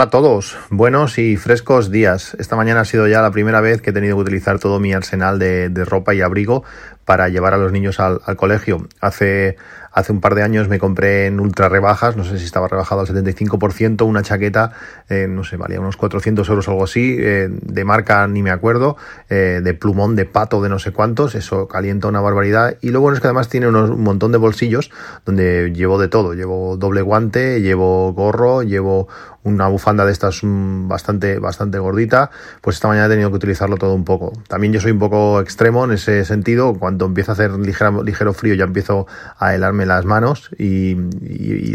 Hola 0.00 0.06
a 0.06 0.10
todos, 0.10 0.56
buenos 0.70 1.18
y 1.18 1.36
frescos 1.36 1.90
días. 1.90 2.34
Esta 2.38 2.56
mañana 2.56 2.80
ha 2.80 2.84
sido 2.86 3.06
ya 3.06 3.20
la 3.20 3.32
primera 3.32 3.60
vez 3.60 3.82
que 3.82 3.90
he 3.90 3.92
tenido 3.92 4.16
que 4.16 4.22
utilizar 4.22 4.58
todo 4.58 4.80
mi 4.80 4.94
arsenal 4.94 5.38
de, 5.38 5.68
ropa 5.84 6.14
y 6.14 6.22
abrigo 6.22 6.64
para 7.04 7.28
llevar 7.28 7.52
a 7.52 7.58
los 7.58 7.70
niños 7.70 8.00
al, 8.00 8.18
colegio. 8.38 8.88
Hace 9.02 9.58
Hace 9.92 10.12
un 10.12 10.20
par 10.20 10.36
de 10.36 10.44
años 10.44 10.68
me 10.68 10.78
compré 10.78 11.26
en 11.26 11.40
ultra 11.40 11.68
rebajas, 11.68 12.16
no 12.16 12.22
sé 12.22 12.38
si 12.38 12.44
estaba 12.44 12.68
rebajado 12.68 13.00
al 13.00 13.08
75%, 13.08 14.06
una 14.06 14.22
chaqueta, 14.22 14.70
eh, 15.08 15.26
no 15.28 15.42
sé, 15.42 15.56
valía 15.56 15.80
unos 15.80 15.96
400 15.96 16.48
euros 16.48 16.68
o 16.68 16.70
algo 16.70 16.84
así, 16.84 17.16
eh, 17.18 17.48
de 17.50 17.84
marca 17.84 18.24
ni 18.28 18.40
me 18.40 18.52
acuerdo, 18.52 18.96
eh, 19.28 19.60
de 19.64 19.74
plumón, 19.74 20.14
de 20.14 20.26
pato, 20.26 20.62
de 20.62 20.68
no 20.68 20.78
sé 20.78 20.92
cuántos, 20.92 21.34
eso 21.34 21.66
calienta 21.66 22.06
una 22.06 22.20
barbaridad. 22.20 22.76
Y 22.80 22.90
lo 22.90 23.00
bueno 23.00 23.16
es 23.16 23.20
que 23.20 23.26
además 23.26 23.48
tiene 23.48 23.66
unos, 23.66 23.90
un 23.90 24.04
montón 24.04 24.30
de 24.30 24.38
bolsillos 24.38 24.92
donde 25.24 25.72
llevo 25.74 25.98
de 25.98 26.06
todo, 26.06 26.34
llevo 26.34 26.76
doble 26.76 27.02
guante, 27.02 27.60
llevo 27.60 28.12
gorro, 28.12 28.62
llevo 28.62 29.08
una 29.42 29.68
bufanda 29.68 30.04
de 30.04 30.12
estas 30.12 30.40
mm, 30.42 30.88
bastante, 30.88 31.38
bastante 31.38 31.78
gordita, 31.78 32.30
pues 32.60 32.76
esta 32.76 32.88
mañana 32.88 33.06
he 33.06 33.10
tenido 33.10 33.30
que 33.30 33.36
utilizarlo 33.36 33.76
todo 33.76 33.94
un 33.94 34.04
poco. 34.04 34.32
También 34.48 34.72
yo 34.72 34.80
soy 34.80 34.92
un 34.92 34.98
poco 34.98 35.40
extremo 35.40 35.84
en 35.84 35.92
ese 35.92 36.24
sentido, 36.24 36.74
cuando 36.74 37.06
empieza 37.06 37.32
a 37.32 37.34
hacer 37.34 37.52
ligero 37.52 38.32
frío 38.34 38.54
ya 38.54 38.64
empiezo 38.64 39.06
a 39.38 39.54
helarme 39.54 39.86
las 39.86 40.04
manos 40.04 40.50
y, 40.58 40.96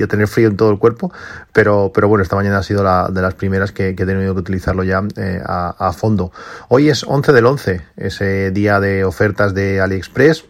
a 0.01 0.07
tener 0.07 0.27
frío 0.27 0.49
en 0.49 0.57
todo 0.57 0.71
el 0.71 0.77
cuerpo, 0.77 1.11
pero, 1.51 1.91
pero 1.93 2.07
bueno, 2.07 2.21
esta 2.21 2.35
mañana 2.35 2.59
ha 2.59 2.63
sido 2.63 2.83
la 2.83 3.09
de 3.09 3.21
las 3.21 3.33
primeras 3.33 3.71
que, 3.71 3.89
he 3.89 3.93
tenido 3.93 4.33
que 4.33 4.39
utilizarlo 4.39 4.83
ya 4.83 5.03
eh, 5.15 5.41
a, 5.43 5.93
fondo. 5.93 6.31
Hoy 6.67 6.89
es 6.89 7.03
11 7.03 7.31
del 7.31 7.45
11, 7.45 7.81
ese 7.97 8.51
día 8.51 8.79
de 8.79 9.05
ofertas 9.05 9.53
de 9.53 9.81
AliExpress 9.81 10.45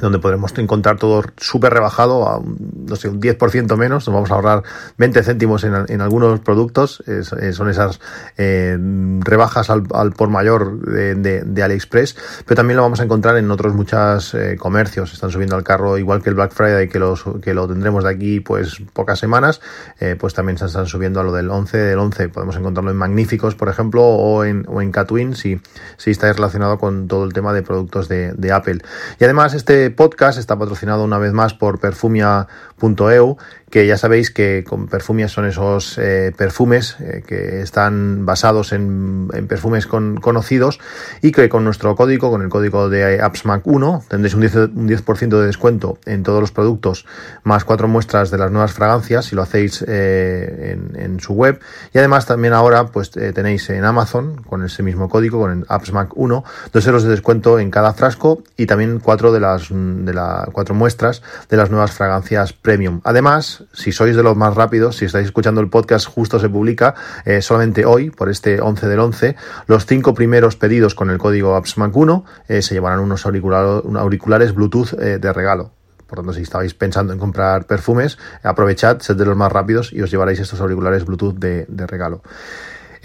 donde 0.00 0.18
podremos 0.18 0.56
encontrar 0.58 0.98
todo 0.98 1.22
súper 1.36 1.72
rebajado 1.72 2.28
a 2.28 2.42
no 2.42 2.96
sé, 2.96 3.08
un 3.08 3.20
10% 3.20 3.76
menos, 3.76 4.06
nos 4.06 4.14
vamos 4.14 4.30
a 4.30 4.34
ahorrar 4.34 4.62
20 4.98 5.22
céntimos 5.22 5.64
en, 5.64 5.74
en 5.88 6.00
algunos 6.00 6.40
productos, 6.40 7.02
eh, 7.06 7.22
son 7.52 7.68
esas 7.68 8.00
eh, 8.36 8.76
rebajas 9.20 9.70
al, 9.70 9.82
por 9.82 10.28
mayor 10.28 10.80
de, 10.80 11.14
de, 11.14 11.42
de, 11.42 11.62
AliExpress, 11.62 12.16
pero 12.44 12.56
también 12.56 12.76
lo 12.76 12.82
vamos 12.82 13.00
a 13.00 13.04
encontrar 13.04 13.36
en 13.36 13.50
otros 13.50 13.74
muchos 13.74 14.34
eh, 14.34 14.56
comercios, 14.58 15.12
están 15.12 15.30
subiendo 15.30 15.56
al 15.56 15.64
carro 15.64 15.98
igual 15.98 16.22
que 16.22 16.30
el 16.30 16.34
Black 16.34 16.52
Friday 16.52 16.88
que, 16.88 16.98
los, 16.98 17.24
que 17.42 17.54
lo 17.54 17.66
tendremos 17.66 18.04
de 18.04 18.10
aquí 18.10 18.40
pues 18.40 18.76
pocas 18.92 19.18
semanas, 19.18 19.60
eh, 20.00 20.16
pues 20.18 20.34
también 20.34 20.58
se 20.58 20.66
están 20.66 20.86
subiendo 20.86 21.20
a 21.20 21.22
lo 21.22 21.32
del 21.32 21.50
11 21.50 21.78
del 21.78 21.98
11, 21.98 22.28
podemos 22.28 22.56
encontrarlo 22.56 22.90
en 22.90 22.96
Magníficos 22.96 23.54
por 23.54 23.68
ejemplo 23.68 24.02
o 24.04 24.44
en, 24.44 24.64
o 24.68 24.82
en 24.82 24.92
Catwin 24.92 25.34
si, 25.34 25.60
si 25.96 26.10
está 26.10 26.32
relacionado 26.32 26.78
con 26.78 27.08
todo 27.08 27.24
el 27.24 27.32
tema 27.32 27.52
de 27.52 27.62
productos 27.62 28.08
de, 28.08 28.32
de 28.32 28.52
Apple. 28.52 28.78
Y 29.18 29.24
además 29.24 29.54
este 29.54 29.85
podcast 29.90 30.38
está 30.38 30.58
patrocinado 30.58 31.04
una 31.04 31.18
vez 31.18 31.32
más 31.32 31.54
por 31.54 31.78
perfumia.eu 31.78 33.36
que 33.70 33.86
ya 33.86 33.98
sabéis 33.98 34.30
que 34.30 34.64
con 34.64 34.86
Perfumia 34.86 35.28
son 35.28 35.46
esos 35.46 35.98
eh, 35.98 36.32
perfumes 36.36 36.96
eh, 37.00 37.24
que 37.26 37.62
están 37.62 38.24
basados 38.24 38.72
en, 38.72 39.28
perfumes 39.48 39.86
con, 39.86 40.16
conocidos 40.16 40.78
y 41.20 41.32
que 41.32 41.48
con 41.48 41.64
nuestro 41.64 41.96
código, 41.96 42.30
con 42.30 42.42
el 42.42 42.48
código 42.48 42.88
de 42.88 43.20
AppsMac1, 43.20 44.04
tendréis 44.08 44.34
un 44.34 44.42
10%, 44.42 44.72
un 44.74 44.86
10 44.86 45.04
de 45.30 45.46
descuento 45.46 45.98
en 46.06 46.22
todos 46.22 46.40
los 46.40 46.52
productos, 46.52 47.06
más 47.42 47.64
cuatro 47.64 47.88
muestras 47.88 48.30
de 48.30 48.38
las 48.38 48.52
nuevas 48.52 48.72
fragancias 48.72 49.26
si 49.26 49.34
lo 49.34 49.42
hacéis 49.42 49.84
eh, 49.86 50.78
en, 50.94 51.18
su 51.20 51.34
web. 51.34 51.60
Y 51.92 51.98
además 51.98 52.26
también 52.26 52.52
ahora 52.52 52.86
pues 52.86 53.10
tenéis 53.10 53.68
en 53.70 53.84
Amazon, 53.84 54.42
con 54.42 54.64
ese 54.64 54.82
mismo 54.82 55.08
código, 55.08 55.40
con 55.40 55.50
el 55.50 55.66
AppsMac1, 55.66 56.44
dos 56.72 56.86
euros 56.86 57.02
de 57.02 57.10
descuento 57.10 57.58
en 57.58 57.70
cada 57.70 57.94
frasco 57.94 58.42
y 58.56 58.66
también 58.66 59.00
cuatro 59.00 59.32
de 59.32 59.40
las 59.40 59.68
de 59.70 60.14
la, 60.14 60.48
cuatro 60.52 60.74
muestras 60.74 61.22
de 61.48 61.56
las 61.56 61.70
nuevas 61.70 61.92
fragancias 61.92 62.52
premium. 62.52 63.00
Además, 63.04 63.55
si 63.72 63.92
sois 63.92 64.16
de 64.16 64.22
los 64.22 64.36
más 64.36 64.54
rápidos, 64.54 64.96
si 64.96 65.04
estáis 65.04 65.26
escuchando 65.26 65.60
el 65.60 65.68
podcast 65.68 66.06
justo 66.06 66.38
se 66.38 66.48
publica 66.48 66.94
eh, 67.24 67.42
solamente 67.42 67.84
hoy, 67.84 68.10
por 68.10 68.28
este 68.28 68.60
11 68.60 68.88
del 68.88 69.00
11, 69.00 69.36
los 69.66 69.86
cinco 69.86 70.14
primeros 70.14 70.56
pedidos 70.56 70.94
con 70.94 71.10
el 71.10 71.18
código 71.18 71.56
AppsMac1 71.56 72.24
eh, 72.48 72.62
se 72.62 72.74
llevarán 72.74 73.00
unos 73.00 73.26
auriculares 73.26 74.54
Bluetooth 74.54 74.92
eh, 74.94 75.18
de 75.18 75.32
regalo. 75.32 75.72
Por 76.06 76.18
tanto, 76.18 76.32
si 76.32 76.42
estáis 76.42 76.72
pensando 76.74 77.12
en 77.12 77.18
comprar 77.18 77.66
perfumes, 77.66 78.16
aprovechad, 78.42 79.00
sed 79.00 79.16
de 79.16 79.26
los 79.26 79.36
más 79.36 79.50
rápidos 79.50 79.92
y 79.92 80.02
os 80.02 80.10
llevaréis 80.10 80.38
estos 80.38 80.60
auriculares 80.60 81.04
Bluetooth 81.04 81.34
de 81.36 81.86
regalo. 81.86 82.22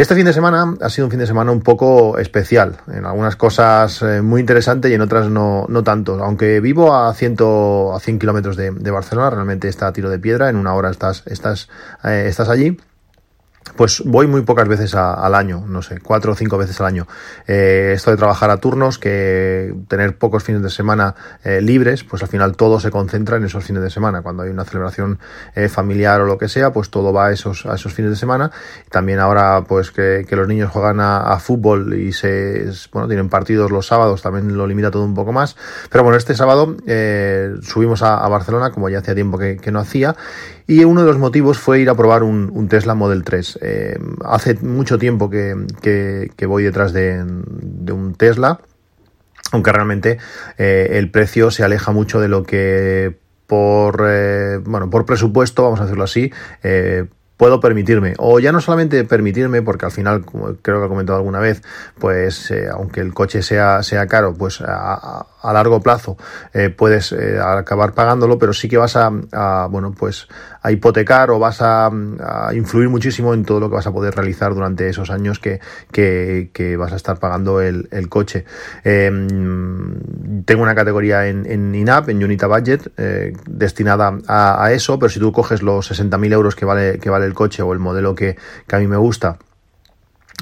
Este 0.02 0.16
fin 0.16 0.26
de 0.26 0.34
semana 0.34 0.78
ha 0.82 0.90
sido 0.90 1.06
un 1.06 1.12
fin 1.12 1.20
de 1.20 1.28
semana 1.28 1.52
un 1.52 1.62
poco 1.62 2.18
especial. 2.18 2.78
En 2.92 3.06
algunas 3.06 3.36
cosas 3.36 4.02
eh, 4.02 4.24
muy 4.24 4.42
interesante 4.42 4.90
y 4.90 4.96
en 4.96 5.02
otras 5.02 5.30
no, 5.30 5.68
no 5.70 5.84
tanto. 5.84 6.24
Aunque 6.24 6.60
vivo 6.60 6.96
a, 6.96 7.14
ciento, 7.14 7.94
a 7.94 8.00
100 8.00 8.18
kilómetros 8.18 8.58
de, 8.58 8.72
de, 8.72 8.90
Barcelona, 8.90 9.30
realmente 9.30 9.68
está 9.68 9.86
a 9.86 9.94
tiro 9.94 10.10
de 10.10 10.18
piedra. 10.18 10.50
En 10.50 10.56
una 10.56 10.74
hora 10.74 10.90
estás, 10.90 11.22
estás, 11.28 11.70
eh, 12.04 12.26
estás 12.28 12.50
allí 12.50 12.80
pues 13.76 14.04
voy 14.06 14.28
muy 14.28 14.42
pocas 14.42 14.68
veces 14.68 14.96
a, 14.96 15.14
al 15.14 15.36
año, 15.36 15.64
no 15.68 15.82
sé, 15.82 16.00
cuatro 16.00 16.34
o 16.34 16.36
cinco 16.36 16.58
veces 16.58 16.80
al 16.82 16.88
año. 16.88 17.08
Eh, 17.48 17.94
esto 17.96 18.12
de 18.12 18.18
trabajar 18.18 18.50
a 18.50 18.58
turnos, 18.58 18.98
que 18.98 19.74
tener 19.88 20.18
pocos 20.18 20.44
fines 20.44 20.62
de 20.62 20.70
semana 20.70 21.16
eh, 21.44 21.62
libres, 21.62 22.04
pues 22.04 22.22
al 22.24 22.30
final 22.30 22.56
todo 22.56 22.80
se 22.80 22.92
concentra 22.92 23.38
en 23.38 23.46
esos 23.46 23.64
fines 23.64 23.84
de 23.84 23.90
semana. 23.90 24.22
Cuando 24.22 24.44
hay 24.44 24.50
una 24.50 24.66
celebración 24.66 25.20
eh, 25.56 25.70
familiar 25.70 26.22
o 26.22 26.26
lo 26.26 26.38
que 26.38 26.48
sea, 26.48 26.72
pues 26.72 26.90
todo 26.90 27.14
va 27.14 27.28
a 27.28 27.32
esos, 27.32 27.66
a 27.66 27.76
esos 27.76 27.94
fines 27.94 28.12
de 28.12 28.18
semana. 28.18 28.52
También 28.90 29.20
ahora, 29.20 29.64
pues 29.68 29.92
que, 29.92 30.26
los 30.32 30.48
niños 30.48 30.72
juegan 30.72 31.00
a, 31.00 31.38
fútbol 31.40 31.94
y 31.94 32.14
se, 32.14 32.72
bueno, 32.94 33.08
tienen 33.08 33.30
partidos 33.30 33.72
los 33.72 33.88
sábados, 33.88 34.22
también 34.22 34.56
lo 34.56 34.66
limita 34.66 34.92
todo 34.92 35.04
un 35.04 35.14
poco 35.14 35.32
más. 35.32 35.56
Pero 35.90 36.04
bueno, 36.04 36.18
este 36.18 36.36
sábado 36.36 36.76
eh, 36.88 37.56
subimos 37.62 38.02
a, 38.02 38.28
Barcelona, 38.28 38.72
como 38.72 38.88
ya 38.88 39.00
hacía 39.00 39.14
tiempo 39.14 39.38
que 39.38 39.72
no 39.72 39.80
hacía, 39.80 40.16
y 40.72 40.86
uno 40.86 41.02
de 41.02 41.08
los 41.08 41.18
motivos 41.18 41.60
fue 41.60 41.82
ir 41.82 41.90
a 41.90 41.96
probar 41.96 42.24
un, 42.24 42.70
Tesla 42.70 42.96
Model 42.96 43.26
3. 43.26 43.60
Eh, 43.62 44.00
hace 44.24 44.56
mucho 44.62 44.98
tiempo 44.98 45.30
que, 45.30 45.54
que, 45.82 46.46
voy 46.46 46.64
detrás 46.64 46.94
de, 46.94 47.22
un 47.22 48.16
Tesla, 48.18 48.62
aunque 49.52 49.74
realmente 49.74 50.18
eh, 50.58 50.92
el 50.94 51.12
precio 51.12 51.52
se 51.52 51.66
aleja 51.66 51.92
mucho 51.92 52.22
de 52.22 52.30
lo 52.30 52.44
que 52.44 53.20
por, 53.48 54.06
eh, 54.08 54.60
bueno, 54.64 54.90
por 54.90 55.06
presupuesto, 55.06 55.64
vamos 55.64 55.82
a 55.82 55.84
decirlo 55.84 56.06
así, 56.06 56.32
puedo 57.42 57.60
permitirme. 57.60 58.14
O 58.20 58.40
ya 58.40 58.52
no 58.52 58.62
solamente 58.62 59.04
permitirme, 59.04 59.64
porque 59.64 59.88
al 59.88 59.92
final, 59.92 60.24
como 60.24 60.58
creo 60.62 60.80
que 60.80 60.86
he 60.86 60.90
comentado 60.90 61.18
alguna 61.18 61.40
vez, 61.40 61.64
pues 61.98 62.52
eh, 62.52 62.68
aunque 62.72 63.00
el 63.02 63.16
coche 63.16 63.42
sea, 63.42 63.82
sea 63.82 64.06
caro, 64.06 64.36
pues 64.36 64.62
a, 64.62 65.26
largo 65.52 65.82
plazo 65.82 66.18
eh, 66.54 66.70
puedes 66.70 67.12
eh, 67.14 67.40
acabar 67.40 67.94
pagándolo, 67.94 68.38
pero 68.38 68.54
sí 68.54 68.70
que 68.70 68.78
vas 68.78 68.96
a, 68.96 69.10
bueno, 69.72 69.92
pues 69.92 70.28
a 70.62 70.72
hipotecar 70.72 71.32
o 71.32 71.40
vas 71.40 71.64
a, 71.64 71.90
influir 72.54 72.90
muchísimo 72.90 73.34
en 73.34 73.44
todo 73.44 73.60
lo 73.60 73.70
que 73.70 73.76
vas 73.76 73.88
a 73.88 73.92
poder 73.92 74.14
realizar 74.14 74.54
durante 74.54 74.88
esos 74.88 75.10
años 75.10 75.40
que, 75.40 75.60
que, 75.92 76.78
vas 76.78 76.94
a 76.94 76.96
estar 76.96 77.18
pagando 77.18 77.60
el, 77.60 77.90
coche. 78.08 78.46
Eh, 78.84 79.10
tengo 80.46 80.62
una 80.62 80.76
categoría 80.76 81.28
en, 81.28 81.48
en 81.50 81.74
INAP, 81.74 82.10
en 82.10 82.24
Unita 82.24 82.46
Budget, 82.46 82.92
destinada 83.48 84.20
a, 84.28 84.64
a, 84.64 84.74
eso, 84.74 85.00
pero 85.00 85.10
si 85.10 85.20
tú 85.20 85.32
coges 85.32 85.64
los 85.64 85.92
60.000 85.92 86.34
euros 86.34 86.56
que 86.56 86.66
vale, 86.66 87.00
que 87.00 87.10
vale 87.10 87.31
el 87.31 87.31
coche 87.34 87.62
o 87.62 87.74
el 87.74 87.80
modelo 87.80 88.16
que, 88.16 88.38
a 88.72 88.78
mí 88.80 88.88
me 88.88 88.98
gusta, 88.98 89.38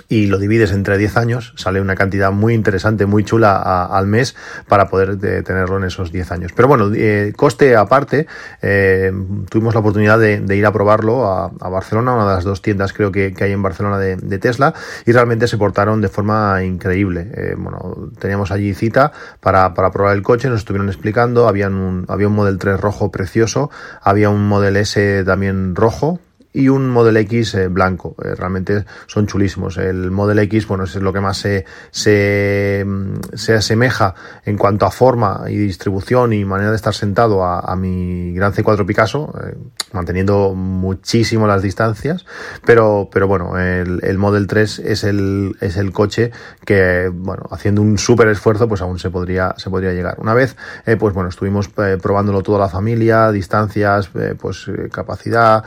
y 0.08 0.28
lo 0.28 0.38
divides 0.38 0.72
entre 0.72 0.98
10 0.98 1.18
años, 1.18 1.54
sale 1.58 1.82
una 1.82 1.96
cantidad 1.96 2.32
muy 2.32 2.54
interesante, 2.54 3.06
muy 3.06 3.24
chula 3.24 3.56
a, 3.58 3.86
al 3.86 4.08
mes 4.08 4.36
para 4.68 4.88
poder 4.88 5.18
de, 5.18 5.44
tenerlo 5.44 5.78
en 5.78 5.84
esos 5.84 6.12
10 6.12 6.32
años. 6.32 6.52
Pero 6.56 6.68
bueno, 6.68 6.92
eh, 6.96 7.34
coste 7.36 7.76
aparte, 7.76 8.28
eh, 8.62 9.12
tuvimos 9.50 9.74
la 9.74 9.82
oportunidad 9.82 10.20
de, 10.20 10.56
ir 10.56 10.66
a 10.66 10.72
probarlo 10.72 11.26
a, 11.26 11.70
Barcelona, 11.70 12.14
una 12.14 12.28
de 12.28 12.36
las 12.36 12.44
dos 12.44 12.62
tiendas 12.62 12.94
creo 12.94 13.12
que, 13.12 13.34
hay 13.40 13.52
en 13.52 13.62
Barcelona 13.62 13.97
de, 13.97 14.40
Tesla, 14.40 14.74
y 15.06 15.12
realmente 15.12 15.47
se 15.47 15.58
portaron 15.58 16.02
de 16.02 16.08
forma 16.08 16.64
increíble. 16.64 17.32
Eh, 17.35 17.56
bueno, 17.58 18.12
teníamos 18.20 18.52
allí 18.52 18.74
cita 18.74 19.12
para, 19.40 19.74
probar 19.74 20.16
el 20.16 20.24
coche, 20.24 20.50
nos 20.50 20.59
estuvieron 20.59 20.88
explicando, 20.88 21.47
había 21.47 21.68
un, 21.68 22.06
había 22.08 22.28
un 22.28 22.35
Model 22.35 22.58
3 22.58 22.80
rojo 22.80 23.12
precioso, 23.12 23.70
había 24.02 24.30
un 24.30 24.47
Model 24.47 24.78
S 24.78 25.24
también 25.26 25.76
rojo, 25.76 26.20
y 26.51 26.69
un 26.69 26.90
Model 26.90 27.17
X 27.17 27.53
eh, 27.55 27.67
blanco. 27.67 28.16
Eh, 28.23 28.34
realmente 28.35 28.85
son 29.07 29.28
chulísimos. 29.28 29.78
El 29.78 30.09
Model 30.11 30.40
X, 30.40 30.67
bueno, 30.67 30.85
es 30.85 30.96
lo 30.96 31.13
que 31.13 31.19
más 31.19 31.37
se, 31.37 31.66
se, 31.91 32.84
mm, 32.85 33.35
se, 33.35 33.53
asemeja 33.53 34.16
en 34.46 34.57
cuanto 34.57 34.85
a 34.85 34.91
forma 34.91 35.43
y 35.47 35.57
distribución 35.57 36.34
y 36.34 36.46
manera 36.46 36.72
de 36.72 36.75
estar 36.75 36.93
sentado 36.93 37.43
a, 37.43 37.75
mi 37.75 38.34
gran 38.34 38.53
C4 38.53 38.85
Picasso. 38.85 39.34
Eh, 39.43 39.55
manteniendo 39.91 40.53
muchísimo 40.53 41.47
las 41.47 41.63
distancias, 41.63 42.25
pero, 42.63 43.09
pero 43.11 43.28
bueno, 43.28 43.57
el, 43.57 43.99
el 44.03 44.17
Model 44.19 44.46
3 44.46 44.79
es 44.79 45.03
el, 45.03 45.55
es 45.61 45.78
el 45.78 45.91
coche 45.91 46.31
que, 46.63 47.09
bueno, 47.11 47.47
haciendo 47.49 47.81
un 47.81 47.97
súper 47.97 48.28
esfuerzo, 48.28 48.67
pues 48.67 48.81
aún 48.81 48.99
se 48.99 49.09
podría, 49.09 49.55
se 49.57 49.72
podría 49.72 49.93
llegar. 49.93 50.17
Una 50.19 50.35
vez, 50.35 50.55
pues 50.99 51.13
bueno, 51.16 51.29
estuvimos 51.29 51.69
probándolo 51.69 52.43
toda 52.43 52.59
la 52.59 52.69
familia, 52.69 53.31
distancias, 53.31 54.11
pues 54.40 54.69
capacidad, 54.91 55.63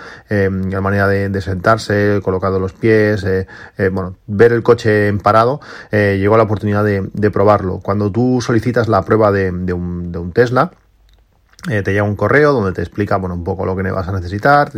manera 0.83 1.09
de, 1.09 1.41
sentarse, 1.41 2.21
colocado 2.23 2.59
los 2.59 2.73
pies, 2.73 3.25
bueno, 3.93 4.17
ver 4.27 4.53
el 4.53 4.63
coche 4.63 5.09
en 5.09 5.19
parado, 5.19 5.61
llegó 5.91 6.37
la 6.37 6.43
oportunidad 6.43 6.85
de, 6.85 7.31
probarlo. 7.31 7.79
Cuando 7.79 8.13
tú 8.13 8.41
solicitas 8.43 8.89
la 8.89 9.03
prueba 9.03 9.33
de 9.33 9.73
un 9.73 10.33
Tesla, 10.35 10.73
eh, 11.71 11.83
te 11.83 11.93
llega 11.93 12.03
un 12.03 12.17
correo 12.17 12.53
donde 12.53 12.73
te 12.73 12.83
explica 12.83 13.17
bueno, 13.19 13.37
un 13.37 13.45
poco 13.45 13.65
lo 13.65 13.77
que 13.77 13.83
vas 13.83 14.09
a 14.09 14.13
necesitar, 14.13 14.73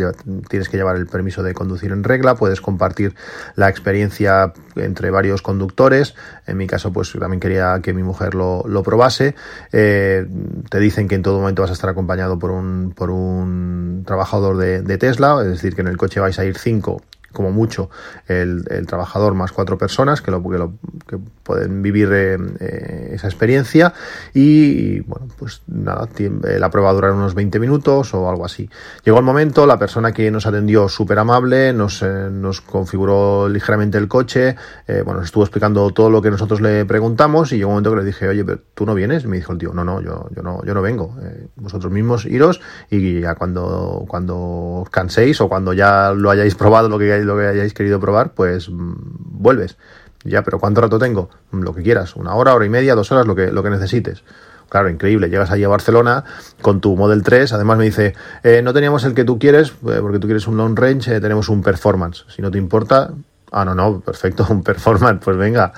tienes 0.49 0.69
que 0.69 0.77
llevar 0.77 0.97
el 0.97 1.07
permiso 1.07 1.43
de 1.43 1.55
conducir 1.55 1.93
en 1.93 2.05
regla, 2.05 2.35
puedes 2.35 2.61
compartir 2.61 3.15
la 3.57 3.71
experiencia 3.71 4.53
entre 4.77 5.11
varios 5.11 5.41
conductores, 5.41 6.15
en 6.47 6.59
mi 6.59 6.67
caso 6.67 6.93
pues 6.93 7.11
también 7.19 7.41
quería 7.41 7.81
que 7.83 7.95
mi 7.95 8.03
mujer 8.03 8.35
lo, 8.35 8.65
lo 8.69 8.83
probase, 8.83 9.35
eh, 9.73 10.27
te 10.69 10.79
dicen 10.79 11.09
que 11.09 11.15
en 11.15 11.23
todo 11.23 11.39
momento 11.39 11.63
vas 11.63 11.71
a 11.71 11.75
estar 11.75 11.89
acompañado 11.89 12.39
por 12.39 12.51
un, 12.51 12.93
por 12.95 13.11
un 13.11 14.03
trabajador 14.07 14.59
de, 14.59 14.83
de 14.83 14.99
Tesla, 14.99 15.39
es 15.41 15.49
decir 15.49 15.75
que 15.75 15.81
en 15.81 15.89
el 15.89 15.97
coche 15.97 16.21
vais 16.21 16.39
a 16.39 16.45
ir 16.45 16.59
cinco 16.59 17.01
como 17.35 17.53
mucho 17.53 17.91
el, 18.27 18.65
trabajador 18.87 19.35
más 19.35 19.53
cuatro 19.53 19.77
personas 19.77 20.23
que, 20.23 20.31
lo, 20.31 20.43
que, 20.43 20.57
lo, 20.57 20.73
que 21.07 21.19
pueden 21.43 21.83
vivir 21.83 22.09
eh, 22.13 22.39
eh, 22.61 23.11
esa 23.13 23.29
experiencia. 23.29 23.93
Y, 24.33 25.01
bueno 25.01 25.29
pues 25.39 25.63
nada 25.67 26.09
eh, 26.19 26.59
la 26.59 26.71
prueba 26.71 26.93
durar 26.93 27.13
unos 27.13 27.35
20 27.35 27.59
minutos 27.61 28.15
o 28.15 28.29
algo 28.29 28.45
así. 28.45 28.69
Llegó 29.05 29.19
el 29.19 29.25
momento 29.25 29.67
la 29.67 29.79
persona 29.79 30.13
que 30.13 30.31
nos 30.31 30.47
atendió 30.47 30.89
súper 30.89 31.19
amable 31.19 31.73
nos, 31.73 32.03
eh, 32.03 32.29
nos 32.31 32.61
configuró 32.61 33.49
ligeramente 33.49 33.99
el 33.99 34.09
coche 34.09 34.57
bueno 35.05 35.23
estuvo 35.23 35.43
explicando 35.43 35.91
todo 35.91 36.11
lo 36.11 36.23
que 36.23 36.31
nosotros 36.31 36.61
le 36.61 36.85
preguntamos 36.85 37.53
y 37.53 37.57
llegó 37.57 37.69
un 37.69 37.75
momento 37.75 37.91
que 37.91 37.97
le 37.97 38.05
dije 38.05 38.29
oye 38.29 38.45
pero 38.45 38.61
tú 38.75 38.87
no 38.87 38.95
vienes 38.95 39.25
y 39.25 39.29
me 39.29 39.37
dijo 39.37 39.53
el 39.53 39.59
tío 39.59 39.73
no 39.75 39.85
no 39.85 40.01
yo, 40.01 40.29
yo 40.35 40.43
no 40.43 40.65
yo 40.65 40.75
no 40.75 40.83
vengo 40.83 41.15
vosotros 41.57 41.93
mismos 41.93 42.25
iros 42.27 42.61
y 42.91 43.21
ya 43.21 43.35
cuando 43.35 44.05
cuando 44.07 44.87
canséis 44.91 45.41
o 45.41 45.49
cuando 45.49 45.73
ya 45.73 46.13
lo 46.13 46.31
hayáis 46.31 46.55
probado 46.55 46.89
lo 46.89 46.99
que 46.99 47.24
lo 47.25 47.37
que 47.37 47.47
hayáis 47.47 47.75
querido 47.75 48.01
probar, 48.01 48.33
pues 48.35 48.69
mm, 48.69 48.95
vuelves. 49.43 49.77
Ya, 50.25 50.43
pero 50.43 50.59
¿cuánto 50.59 50.81
rato 50.81 50.99
tengo? 50.99 51.29
Lo 51.53 51.75
que 51.75 51.83
quieras, 51.83 52.17
una 52.17 52.35
hora, 52.35 52.55
hora 52.55 52.65
y 52.65 52.71
media, 52.71 52.95
dos 52.95 53.13
horas, 53.13 53.27
lo 53.27 53.35
que, 53.35 53.53
lo 53.53 53.63
que 53.63 53.71
necesites. 53.71 54.25
Claro, 54.71 54.89
increíble. 54.89 55.29
Llegas 55.29 55.51
allí 55.51 55.63
a 55.63 55.69
Barcelona 55.69 56.25
con 56.63 56.81
tu 56.81 56.97
Model 56.97 57.23
3. 57.23 57.53
Además 57.53 57.79
me 57.79 57.85
dice, 57.85 58.15
eh, 58.43 58.63
no 58.63 58.73
teníamos 58.73 59.05
el 59.05 59.15
que 59.15 59.25
tú 59.25 59.39
quieres, 59.39 59.71
eh, 59.71 59.99
porque 60.01 60.19
tú 60.19 60.27
quieres 60.27 60.49
un 60.49 60.57
long 60.57 60.77
range, 60.77 61.15
eh, 61.15 61.21
tenemos 61.21 61.49
un 61.49 61.63
performance. 61.63 62.25
Si 62.29 62.43
no 62.43 62.51
te 62.51 62.59
importa, 62.59 63.13
Ah, 63.57 63.65
no, 63.65 63.73
no, 63.73 64.01
perfecto, 64.01 64.45
un 64.51 64.65
performance, 64.65 65.21
pues 65.25 65.37
venga. 65.37 65.73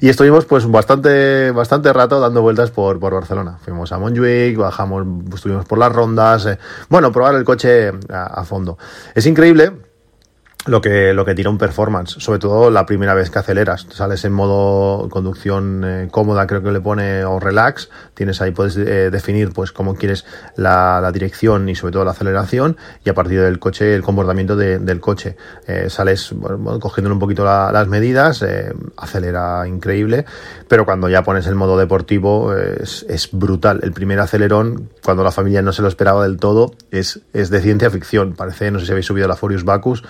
Y 0.00 0.08
estuvimos 0.08 0.46
pues 0.46 0.68
bastante, 0.68 1.52
bastante 1.52 1.92
rato 1.92 2.18
dando 2.18 2.42
vueltas 2.42 2.72
por, 2.72 2.98
por 2.98 3.14
Barcelona. 3.14 3.56
Fuimos 3.62 3.92
a 3.92 3.98
Montjuic, 3.98 4.56
bajamos, 4.56 5.06
estuvimos 5.32 5.64
por 5.64 5.78
las 5.78 5.92
rondas. 5.92 6.46
Eh, 6.46 6.58
bueno, 6.88 7.12
probar 7.12 7.36
el 7.36 7.44
coche 7.44 7.92
a 8.10 8.42
fondo. 8.44 8.78
Es 9.14 9.26
increíble 9.26 9.89
lo 10.66 10.80
que, 10.80 11.14
lo 11.14 11.24
que 11.24 11.34
tira 11.34 11.48
un 11.48 11.56
performance, 11.56 12.16
sobre 12.18 12.38
todo 12.38 12.70
la 12.70 12.84
primera 12.84 13.14
vez 13.14 13.30
que 13.30 13.38
aceleras. 13.38 13.86
Sales 13.90 14.24
en 14.24 14.32
modo 14.32 15.08
conducción 15.08 15.82
eh, 15.84 16.08
cómoda, 16.10 16.46
creo 16.46 16.62
que 16.62 16.70
le 16.70 16.80
pone, 16.80 17.24
o 17.24 17.40
relax. 17.40 17.88
Tienes 18.14 18.42
ahí, 18.42 18.50
puedes 18.50 18.76
eh, 18.76 19.10
definir 19.10 19.52
pues 19.52 19.72
cómo 19.72 19.94
quieres 19.94 20.26
la, 20.56 21.10
dirección 21.12 21.68
y 21.68 21.74
sobre 21.74 21.92
todo 21.92 22.04
la 22.04 22.12
aceleración 22.12 22.76
y 23.04 23.10
a 23.10 23.14
partir 23.14 23.40
del 23.40 23.58
coche, 23.58 23.94
el 23.94 24.02
comportamiento 24.02 24.54
de, 24.54 24.78
del 24.78 25.00
coche. 25.00 25.36
Eh, 25.66 25.88
sales 25.88 26.32
bueno, 26.32 26.78
cogiendo 26.78 27.10
un 27.10 27.18
poquito 27.18 27.44
la, 27.44 27.72
las 27.72 27.88
medidas, 27.88 28.42
eh, 28.42 28.72
acelera 28.96 29.66
increíble, 29.66 30.26
pero 30.68 30.84
cuando 30.84 31.08
ya 31.08 31.22
pones 31.22 31.46
el 31.46 31.54
modo 31.54 31.78
deportivo 31.78 32.54
es, 32.54 33.06
brutal. 33.32 33.80
El 33.82 33.92
primer 33.92 34.20
acelerón, 34.20 34.90
cuando 35.02 35.24
la 35.24 35.32
familia 35.32 35.62
no 35.62 35.72
se 35.72 35.82
lo 35.82 35.88
esperaba 35.88 36.22
del 36.22 36.36
todo, 36.36 36.74
es, 36.90 37.20
es 37.32 37.50
de 37.50 37.60
ciencia 37.60 37.90
ficción. 37.90 38.34
Parece, 38.34 38.70
no 38.70 38.78
sé 38.78 38.86
si 38.86 38.92
habéis 38.92 39.06
subido 39.06 39.26
la 39.26 39.36
Forius 39.36 39.64
Bacus, 39.64 40.04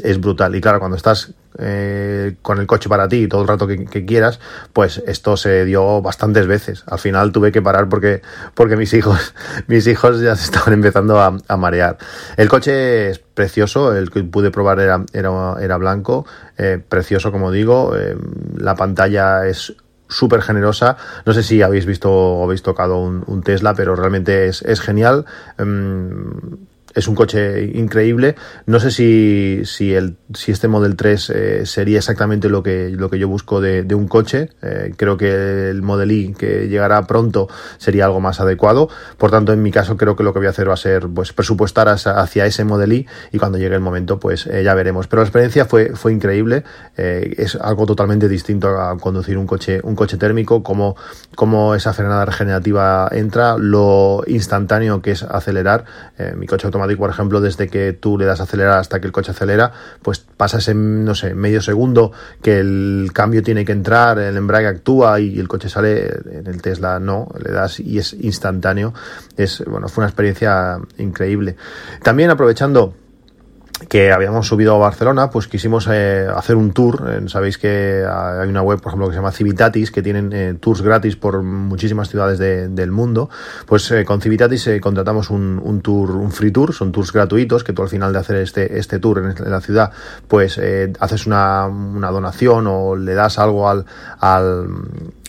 es 0.00 0.20
brutal. 0.20 0.54
Y 0.54 0.60
claro, 0.60 0.78
cuando 0.78 0.96
estás 0.96 1.34
eh, 1.58 2.36
con 2.40 2.58
el 2.58 2.66
coche 2.66 2.88
para 2.88 3.08
ti 3.08 3.28
todo 3.28 3.42
el 3.42 3.48
rato 3.48 3.66
que, 3.66 4.06
quieras, 4.06 4.40
pues 4.72 5.02
esto 5.06 5.36
se 5.36 5.64
dio 5.64 6.00
bastantes 6.00 6.46
veces. 6.46 6.84
Al 6.86 6.98
final 6.98 7.32
tuve 7.32 7.52
que 7.52 7.60
parar 7.60 7.88
porque, 7.88 8.22
porque 8.54 8.76
mis 8.76 8.94
hijos, 8.94 9.34
mis 9.66 9.86
hijos 9.86 10.20
ya 10.20 10.34
se 10.36 10.44
estaban 10.44 10.72
empezando 10.72 11.20
a, 11.20 11.56
marear. 11.56 11.98
El 12.36 12.48
coche 12.48 13.10
es 13.10 13.18
precioso, 13.18 13.94
el 13.94 14.10
que 14.10 14.24
pude 14.24 14.50
probar 14.50 14.80
era, 14.80 15.04
era, 15.12 15.76
blanco, 15.76 16.26
eh, 16.56 16.82
precioso 16.86 17.30
como 17.30 17.50
digo, 17.50 17.94
eh, 17.96 18.16
la 18.56 18.74
pantalla 18.74 19.46
es 19.46 19.74
súper 20.08 20.42
generosa. 20.42 20.96
No 21.26 21.32
sé 21.32 21.42
si 21.42 21.62
habéis 21.62 21.86
visto 21.86 22.10
o 22.10 22.44
habéis 22.44 22.62
tocado 22.62 22.98
un, 22.98 23.42
Tesla, 23.42 23.74
pero 23.74 23.96
realmente 23.96 24.46
es, 24.46 24.62
es 24.62 24.80
genial. 24.80 25.24
Um, 25.58 26.66
es 26.94 27.08
un 27.08 27.14
coche 27.14 27.64
increíble. 27.74 28.34
No 28.66 28.80
sé 28.80 28.90
si, 28.90 29.62
si, 29.64 29.94
el, 29.94 30.16
si 30.34 30.52
este 30.52 30.68
Model 30.68 30.96
3 30.96 31.30
eh, 31.30 31.66
sería 31.66 31.98
exactamente 31.98 32.48
lo 32.48 32.62
que, 32.62 32.90
lo 32.90 33.10
que 33.10 33.18
yo 33.18 33.28
busco 33.28 33.60
de, 33.60 33.86
un 33.94 34.08
coche. 34.08 34.50
Eh, 34.62 34.94
creo 34.96 35.16
que 35.16 35.70
el 35.70 35.82
Model 35.82 36.12
I 36.12 36.34
que 36.34 36.68
llegará 36.68 37.02
pronto 37.06 37.48
sería 37.78 38.06
algo 38.06 38.20
más 38.20 38.40
adecuado. 38.40 38.88
Por 39.18 39.30
tanto, 39.30 39.52
en 39.52 39.62
mi 39.62 39.70
caso, 39.70 39.96
creo 39.96 40.16
que 40.16 40.22
lo 40.22 40.32
que 40.32 40.40
voy 40.40 40.46
a 40.46 40.50
hacer 40.50 40.68
va 40.68 40.74
a 40.74 40.78
ser 40.78 41.08
pues, 41.08 41.32
presupuestar 41.32 41.88
hacia 41.88 42.46
ese 42.46 42.64
Model 42.64 42.92
I 42.92 43.06
y 43.32 43.38
cuando 43.38 43.58
llegue 43.58 43.74
el 43.74 43.80
momento, 43.80 44.18
pues 44.18 44.46
eh, 44.46 44.62
ya 44.62 44.74
veremos. 44.74 45.06
Pero 45.06 45.22
la 45.22 45.26
experiencia 45.26 45.64
fue, 45.64 45.94
fue 45.94 46.12
increíble. 46.12 46.64
Es 46.96 47.56
algo 47.56 47.86
totalmente 47.86 48.28
distinto 48.28 48.68
a 48.68 48.96
conducir 48.98 49.38
un 49.38 49.46
coche, 49.46 49.80
un 49.82 49.96
coche 49.96 50.16
térmico, 50.16 50.62
como, 50.62 50.96
como 51.34 51.74
esa 51.74 51.92
frenada 51.92 52.24
regenerativa 52.24 53.08
entra, 53.12 53.56
lo 53.58 54.22
instantáneo 54.26 55.00
que 55.00 55.12
es 55.12 55.22
acelerar. 55.22 55.84
Mi 56.36 56.46
coche 56.46 56.66
automático 56.66 56.81
automático, 56.82 57.00
por 57.00 57.10
ejemplo, 57.10 57.40
desde 57.40 57.68
que 57.68 57.92
tú 57.92 58.18
le 58.18 58.24
das 58.24 58.40
a 58.40 58.44
acelerar 58.44 58.78
hasta 58.78 59.00
que 59.00 59.06
el 59.06 59.12
coche 59.12 59.30
acelera, 59.30 59.72
pues 60.02 60.20
pasas 60.20 60.68
en, 60.68 61.04
no 61.04 61.14
sé, 61.14 61.34
medio 61.34 61.60
segundo 61.60 62.12
que 62.42 62.58
el 62.58 63.10
cambio 63.12 63.42
tiene 63.42 63.64
que 63.64 63.72
entrar, 63.72 64.18
el 64.18 64.36
embrague 64.36 64.66
actúa 64.66 65.20
y 65.20 65.38
el 65.38 65.48
coche 65.48 65.68
sale, 65.68 66.06
en 66.30 66.46
el 66.46 66.60
Tesla 66.60 66.98
no, 66.98 67.28
le 67.42 67.52
das 67.52 67.80
y 67.80 67.98
es 67.98 68.12
instantáneo. 68.14 68.92
Es, 69.36 69.62
bueno, 69.66 69.88
fue 69.88 70.02
una 70.02 70.08
experiencia 70.08 70.78
increíble. 70.98 71.56
También 72.02 72.30
aprovechando 72.30 72.94
que 73.88 74.12
habíamos 74.12 74.46
subido 74.46 74.74
a 74.74 74.78
Barcelona, 74.78 75.30
pues 75.30 75.48
quisimos 75.48 75.88
eh, 75.90 76.26
hacer 76.34 76.56
un 76.56 76.72
tour. 76.72 77.04
Eh, 77.08 77.28
Sabéis 77.28 77.58
que 77.58 78.04
hay 78.06 78.48
una 78.48 78.62
web, 78.62 78.80
por 78.80 78.90
ejemplo, 78.90 79.08
que 79.08 79.14
se 79.14 79.18
llama 79.18 79.32
Civitatis, 79.32 79.90
que 79.90 80.02
tienen 80.02 80.32
eh, 80.32 80.54
tours 80.58 80.82
gratis 80.82 81.16
por 81.16 81.42
muchísimas 81.42 82.08
ciudades 82.08 82.38
de, 82.38 82.68
del 82.68 82.90
mundo. 82.90 83.30
Pues 83.66 83.90
eh, 83.90 84.04
con 84.04 84.20
Civitatis 84.20 84.66
eh, 84.66 84.80
contratamos 84.80 85.30
un, 85.30 85.80
tour, 85.82 86.10
un 86.12 86.32
free 86.32 86.50
tour, 86.50 86.72
son 86.74 86.92
tours 86.92 87.12
gratuitos, 87.12 87.64
que 87.64 87.72
tú 87.72 87.82
al 87.82 87.88
final 87.88 88.12
de 88.12 88.18
hacer 88.18 88.36
este, 88.36 88.78
este 88.78 88.98
tour 88.98 89.18
en, 89.18 89.50
la 89.50 89.60
ciudad, 89.60 89.92
pues 90.28 90.60
haces 90.98 91.26
una, 91.26 91.66
una 91.66 92.10
donación 92.10 92.66
o 92.66 92.96
le 92.96 93.14
das 93.14 93.38
algo 93.38 93.68
al, 93.68 93.84
al 94.20 94.66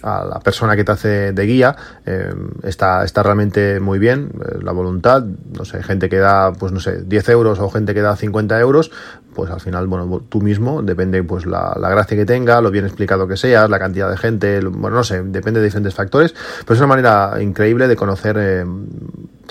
a 0.03 0.25
la 0.25 0.39
persona 0.39 0.75
que 0.75 0.83
te 0.83 0.91
hace 0.91 1.31
de 1.31 1.45
guía 1.45 1.75
eh, 2.05 2.33
está, 2.63 3.03
está 3.03 3.23
realmente 3.23 3.79
muy 3.79 3.99
bien 3.99 4.31
eh, 4.33 4.59
la 4.61 4.71
voluntad 4.71 5.23
no 5.23 5.65
sé 5.65 5.81
gente 5.81 6.09
que 6.09 6.17
da 6.17 6.53
pues 6.53 6.71
no 6.71 6.79
sé 6.79 7.03
10 7.03 7.29
euros 7.29 7.59
o 7.59 7.69
gente 7.69 7.93
que 7.93 8.01
da 8.01 8.15
50 8.15 8.59
euros 8.59 8.91
pues 9.33 9.49
al 9.49 9.61
final 9.61 9.87
bueno 9.87 10.21
tú 10.29 10.41
mismo 10.41 10.81
depende 10.81 11.23
pues 11.23 11.45
la, 11.45 11.75
la 11.79 11.89
gracia 11.89 12.17
que 12.17 12.25
tenga 12.25 12.61
lo 12.61 12.69
bien 12.69 12.85
explicado 12.85 13.27
que 13.27 13.37
seas 13.37 13.69
la 13.69 13.79
cantidad 13.79 14.09
de 14.09 14.17
gente 14.17 14.59
bueno 14.59 14.97
no 14.97 15.03
sé 15.03 15.23
depende 15.23 15.59
de 15.59 15.65
diferentes 15.65 15.93
factores 15.93 16.35
pero 16.59 16.73
es 16.73 16.79
una 16.79 16.87
manera 16.87 17.41
increíble 17.41 17.87
de 17.87 17.95
conocer 17.95 18.35
eh, 18.37 18.65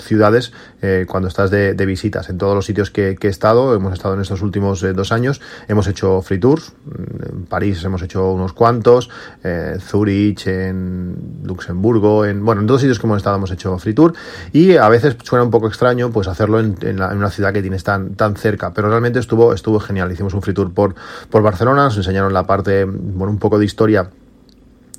ciudades 0.01 0.51
eh, 0.81 1.05
cuando 1.07 1.27
estás 1.27 1.51
de, 1.51 1.73
visitas. 1.85 2.29
En 2.29 2.37
todos 2.37 2.55
los 2.55 2.65
sitios 2.65 2.91
que, 2.91 3.17
he 3.21 3.27
estado, 3.27 3.75
hemos 3.75 3.93
estado 3.93 4.15
en 4.15 4.21
estos 4.21 4.41
últimos 4.41 4.81
eh, 4.83 4.93
dos 4.93 5.11
años, 5.11 5.41
hemos 5.67 5.87
hecho 5.87 6.21
free 6.21 6.39
tours. 6.39 6.73
En 7.29 7.45
París 7.45 7.83
hemos 7.83 8.01
hecho 8.01 8.31
unos 8.31 8.53
cuantos, 8.53 9.09
eh, 9.43 9.77
Zurich, 9.79 10.47
en 10.47 11.41
Luxemburgo, 11.43 12.25
en 12.25 12.43
bueno, 12.43 12.61
en 12.61 12.67
todos 12.67 12.77
los 12.77 12.81
sitios 12.81 12.99
que 12.99 13.07
hemos 13.07 13.17
estado 13.17 13.35
hemos 13.35 13.51
hecho 13.51 13.77
free 13.77 13.93
tour. 13.93 14.13
Y 14.51 14.77
a 14.77 14.89
veces 14.89 15.17
suena 15.23 15.43
un 15.43 15.51
poco 15.51 15.67
extraño 15.67 16.11
pues 16.11 16.27
hacerlo 16.27 16.59
en, 16.59 16.75
en, 16.81 16.99
la, 16.99 17.11
en 17.11 17.17
una 17.17 17.29
ciudad 17.29 17.53
que 17.53 17.61
tienes 17.61 17.83
tan, 17.83 18.15
tan 18.15 18.35
cerca, 18.35 18.73
pero 18.73 18.89
realmente 18.89 19.19
estuvo, 19.19 19.53
estuvo 19.53 19.79
genial. 19.79 20.11
Hicimos 20.11 20.33
un 20.33 20.41
free 20.41 20.53
tour 20.53 20.73
por, 20.73 20.95
por 21.29 21.41
Barcelona, 21.41 21.85
nos 21.85 21.97
enseñaron 21.97 22.33
la 22.33 22.45
parte, 22.45 22.85
bueno, 22.85 23.31
un 23.31 23.39
poco 23.39 23.59
de 23.59 23.65
historia 23.65 24.09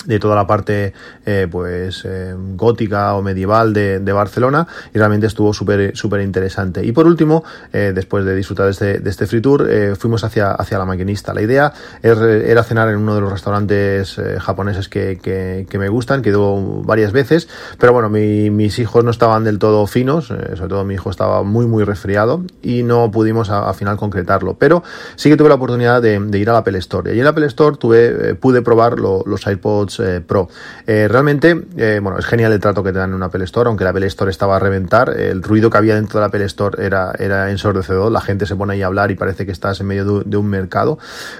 de 0.04 0.18
toda 0.18 0.36
la 0.36 0.46
parte 0.46 0.92
eh, 1.26 1.48
pues 1.50 2.04
eh, 2.04 2.34
gótica 2.56 3.14
o 3.14 3.22
medieval 3.22 3.72
de, 3.72 4.00
de, 4.00 4.12
Barcelona 4.12 4.66
y 4.92 4.98
realmente 4.98 5.26
estuvo 5.26 5.52
súper 5.52 5.96
súper 5.96 6.20
interesante. 6.20 6.84
Y 6.84 6.92
por 6.92 7.06
último 7.06 7.44
eh, 7.72 7.92
después 7.94 8.24
de 8.24 8.34
disfrutar 8.34 8.66
de 8.66 8.72
este, 8.72 8.98
de 9.00 9.10
este 9.10 9.26
free 9.26 9.40
tour 9.40 9.66
eh, 9.68 9.94
fuimos 9.96 10.24
hacia, 10.24 10.52
hacia 10.52 10.78
la 10.78 10.84
maquinista. 10.84 11.34
La 11.34 11.42
idea 11.42 11.72
era 12.02 12.62
cenar 12.62 12.88
en 12.88 12.96
uno 12.96 13.14
de 13.14 13.20
los 13.20 13.32
restaurantes 13.32 14.18
eh, 14.18 14.38
japoneses 14.40 14.88
que, 14.88 15.18
que, 15.20 15.66
que, 15.68 15.78
me 15.78 15.88
gustan 15.88 16.22
que 16.22 16.30
he 16.30 16.32
ido 16.32 16.82
varias 16.82 17.12
veces 17.12 17.48
pero 17.78 17.92
bueno 17.92 18.08
mi, 18.08 18.50
mis 18.50 18.78
hijos 18.78 19.04
no 19.04 19.10
estaban 19.10 19.44
del 19.44 19.58
todo 19.58 19.86
finos 19.86 20.30
eh, 20.30 20.56
sobre 20.56 20.68
todo 20.68 20.84
mi 20.84 20.94
hijo 20.94 21.10
estaba 21.10 21.42
muy 21.42 21.66
muy 21.66 21.84
resfriado 21.84 22.44
y 22.62 22.82
no 22.82 23.10
pudimos 23.10 23.50
al 23.50 23.74
final 23.74 23.96
concretarlo. 23.96 24.54
Pero 24.54 24.82
sí 25.16 25.28
que 25.28 25.36
tuve 25.36 25.48
la 25.48 25.56
oportunidad 25.56 26.02
de, 26.02 26.18
de 26.18 26.38
ir 26.38 26.48
a 26.50 26.52
la 26.52 26.58
Apple 26.58 26.78
Store. 26.78 27.14
Y 27.14 27.18
en 27.18 27.24
la 27.24 27.30
Apple 27.30 27.46
Store 27.46 27.76
tuve 27.76 28.34
pude 28.34 28.62
probar 28.62 28.98
lo, 28.98 29.22
los 29.26 29.46
iPods 29.46 29.93
eh, 30.00 30.20
Pro. 30.20 30.48
Eh, 30.86 31.08
realmente, 31.08 31.64
eh, 31.76 32.00
bueno, 32.02 32.18
es 32.18 32.26
genial 32.26 32.52
el 32.52 32.60
trato 32.60 32.82
que 32.82 32.92
te 32.92 32.98
dan 32.98 33.10
en 33.10 33.16
una 33.16 33.26
Apple 33.26 33.44
Store, 33.44 33.68
aunque 33.68 33.84
la 33.84 33.90
Apple 33.90 34.06
Store 34.06 34.30
estaba 34.30 34.56
a 34.56 34.58
reventar, 34.58 35.10
el 35.10 35.42
ruido 35.42 35.70
que 35.70 35.78
había 35.78 35.94
dentro 35.94 36.18
de 36.18 36.22
la 36.22 36.26
Apple 36.28 36.44
Store 36.44 36.84
era, 36.84 37.12
era 37.18 37.50
ensordecedor, 37.50 38.10
la 38.10 38.20
gente 38.20 38.46
se 38.46 38.56
pone 38.56 38.74
ahí 38.74 38.82
a 38.82 38.86
hablar 38.86 39.10
y 39.10 39.14
parece 39.14 39.46
que 39.46 39.52
estás 39.52 39.80
en 39.80 39.86
medio 39.86 40.20
de, 40.20 40.36
un 40.36 40.46
mercado, 40.46 40.98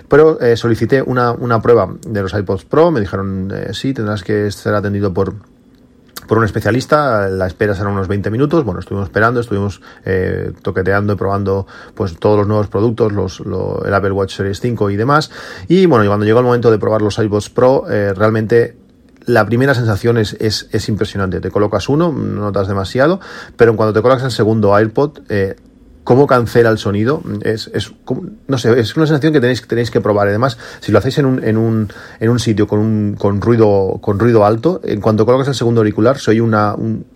pero 0.09 0.39
solicité 0.57 1.03
una, 1.03 1.33
una, 1.33 1.61
prueba 1.61 1.95
de 2.07 2.23
los 2.23 2.33
iPods 2.35 2.65
Pro, 2.65 2.91
me 2.91 3.01
dijeron, 3.01 3.53
sí, 3.73 3.93
tendrás 3.93 4.23
que 4.23 4.51
ser 4.51 4.75
atendido 4.75 5.13
por 5.13 5.35
por 6.27 6.39
un 6.39 6.45
especialista, 6.45 7.29
la 7.29 7.47
espera 7.47 7.75
será 7.75 7.89
unos 7.89 8.09
20 8.09 8.31
minutos, 8.31 8.65
bueno, 8.65 8.81
estuvimos 8.81 9.09
esperando, 9.09 9.41
estuvimos 9.41 9.81
eh, 10.05 10.53
toqueteando 10.63 11.15
y 11.15 11.17
probando 11.17 11.67
pues 11.95 12.19
todos 12.19 12.39
los 12.39 12.47
nuevos 12.47 12.69
productos, 12.69 13.13
los, 13.13 13.41
lo, 13.41 13.85
el 13.85 13.95
Apple 13.95 14.13
Watch 14.13 14.37
Series 14.37 14.61
5 14.61 14.91
y 14.91 14.97
demás, 14.97 15.31
y 15.69 15.87
bueno, 15.87 16.05
y 16.05 16.09
cuando 16.09 16.25
llegó 16.25 16.41
el 16.41 16.47
momento 16.47 16.71
de 16.71 16.79
probar 16.79 17.03
los 17.03 17.19
iPods 17.19 17.51
Pro, 17.51 17.85
eh, 17.91 18.13
realmente 18.15 18.77
la 19.27 19.47
primera 19.47 19.75
sensación 19.75 20.19
es, 20.19 20.35
es, 20.35 20.69
es, 20.71 20.89
impresionante. 20.89 21.41
Te 21.41 21.51
colocas 21.51 21.89
uno, 21.89 22.13
no 22.13 22.43
notas 22.43 22.69
demasiado, 22.69 23.21
pero 23.57 23.75
cuando 23.75 23.93
te 23.93 24.03
colocas 24.03 24.25
el 24.25 24.31
segundo 24.31 24.79
iPod, 24.79 25.21
eh, 25.29 25.57
cómo 26.05 26.27
cancela 26.27 26.71
el 26.71 26.79
sonido, 26.79 27.23
es, 27.43 27.71
es 27.75 27.93
no 28.47 28.59
sé, 28.59 28.79
es 28.79 28.95
una 28.97 29.07
sensación 29.07 29.33
que 29.33 29.41
tenéis, 29.41 29.67
tenéis 29.67 29.91
que 29.91 30.01
probar. 30.01 30.29
Además, 30.29 30.59
si 30.81 30.93
lo 30.93 30.99
hacéis 30.99 31.19
en 31.19 31.27
un, 31.27 31.43
en 31.43 31.57
un, 31.57 31.89
en 32.21 32.31
un 32.31 32.39
sitio 32.39 32.67
con 32.67 32.79
un 32.79 33.17
con 33.19 33.41
ruido, 33.41 33.99
con 34.01 34.19
ruido 34.19 34.45
alto, 34.45 34.81
en 34.85 35.01
cuanto 35.01 35.27
colocas 35.27 35.49
el 35.49 35.55
segundo 35.55 35.81
auricular, 35.81 36.19
soy 36.19 36.41
una 36.41 36.75
un, 36.75 37.07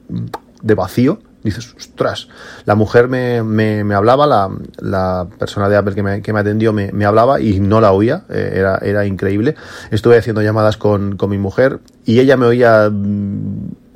de 0.62 0.74
vacío. 0.74 1.20
Dices, 1.44 1.72
ostras, 1.76 2.28
la 2.64 2.74
mujer 2.74 3.06
me, 3.06 3.44
me, 3.44 3.84
me 3.84 3.94
hablaba, 3.94 4.26
la, 4.26 4.50
la, 4.80 5.28
persona 5.38 5.68
de 5.68 5.76
Apple 5.76 5.94
que 5.94 6.02
me, 6.02 6.20
que 6.20 6.32
me 6.32 6.40
atendió 6.40 6.72
me, 6.72 6.90
me, 6.90 7.04
hablaba 7.04 7.40
y 7.40 7.60
no 7.60 7.80
la 7.80 7.92
oía, 7.92 8.24
eh, 8.28 8.54
era, 8.54 8.78
era 8.78 9.06
increíble. 9.06 9.54
Estuve 9.92 10.18
haciendo 10.18 10.42
llamadas 10.42 10.76
con, 10.76 11.16
con 11.16 11.30
mi 11.30 11.38
mujer 11.38 11.78
y 12.04 12.18
ella 12.18 12.36
me 12.36 12.46
oía 12.46 12.90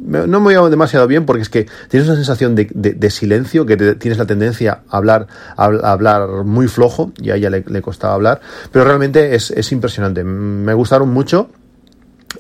no 0.03 0.41
me 0.41 0.49
oía 0.49 0.69
demasiado 0.69 1.07
bien 1.07 1.25
porque 1.27 1.43
es 1.43 1.49
que 1.49 1.67
tienes 1.89 2.09
una 2.09 2.17
sensación 2.17 2.55
de, 2.55 2.69
de, 2.73 3.11
silencio, 3.11 3.67
que 3.67 3.77
tienes 3.77 4.19
la 4.19 4.27
tendencia 4.27 4.83
a 4.89 4.97
hablar, 4.97 5.27
a, 5.57 5.65
hablar 5.65 6.45
muy 6.45 6.69
flojo, 6.69 7.13
y 7.21 7.31
a 7.31 7.37
ella 7.37 7.51
le, 7.51 7.83
costaba 7.83 8.15
hablar, 8.15 8.41
pero 8.71 8.85
realmente 8.85 9.35
es, 9.35 9.51
es 9.51 9.71
impresionante. 9.73 10.25
Me 10.25 10.75
gustaron 10.75 11.11
mucho. 11.11 11.51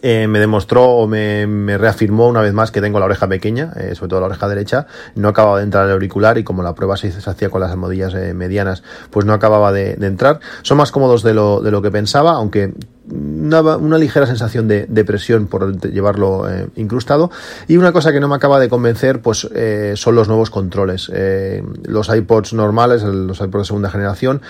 Eh, 0.00 0.26
me 0.26 0.40
demostró 0.40 0.84
o 0.84 1.06
me, 1.06 1.46
me, 1.46 1.76
reafirmó 1.76 2.26
una 2.26 2.40
vez 2.40 2.54
más 2.54 2.70
que 2.70 2.80
tengo 2.80 2.98
la 2.98 3.04
oreja 3.04 3.28
pequeña, 3.28 3.74
eh, 3.76 3.94
sobre 3.94 4.08
todo 4.08 4.20
la 4.20 4.26
oreja 4.26 4.48
derecha, 4.48 4.86
no 5.16 5.28
acababa 5.28 5.58
de 5.58 5.64
entrar 5.64 5.84
el 5.84 5.92
auricular 5.92 6.38
y 6.38 6.44
como 6.44 6.62
la 6.62 6.74
prueba 6.74 6.96
se, 6.96 7.12
se 7.12 7.28
hacía 7.28 7.50
con 7.50 7.60
las 7.60 7.70
almohadillas 7.70 8.14
eh, 8.14 8.32
medianas, 8.32 8.82
pues 9.10 9.26
no 9.26 9.34
acababa 9.34 9.70
de, 9.70 9.96
de, 9.96 10.06
entrar. 10.06 10.40
Son 10.62 10.78
más 10.78 10.90
cómodos 10.92 11.22
de 11.22 11.34
lo, 11.34 11.60
de 11.60 11.70
lo 11.70 11.82
que 11.82 11.90
pensaba, 11.90 12.32
aunque 12.32 12.72
una, 13.10 13.98
ligera 13.98 14.26
sensación 14.26 14.68
de, 14.68 14.86
de, 14.86 15.04
presión 15.04 15.46
por 15.46 15.80
llevarlo 15.90 16.48
eh, 16.48 16.68
incrustado. 16.76 17.30
Y 17.66 17.76
una 17.76 17.92
cosa 17.92 18.12
que 18.12 18.20
no 18.20 18.28
me 18.28 18.36
acaba 18.36 18.60
de 18.60 18.68
convencer, 18.68 19.20
pues 19.20 19.48
eh, 19.54 19.94
son 19.96 20.14
los 20.14 20.28
nuevos 20.28 20.50
controles. 20.50 21.10
Eh, 21.12 21.62
los 21.84 22.08
iPods 22.14 22.52
normales, 22.52 23.02
los 23.02 23.40
iPods 23.40 23.62
de 23.62 23.66
segunda 23.66 23.90
generación, 23.90 24.40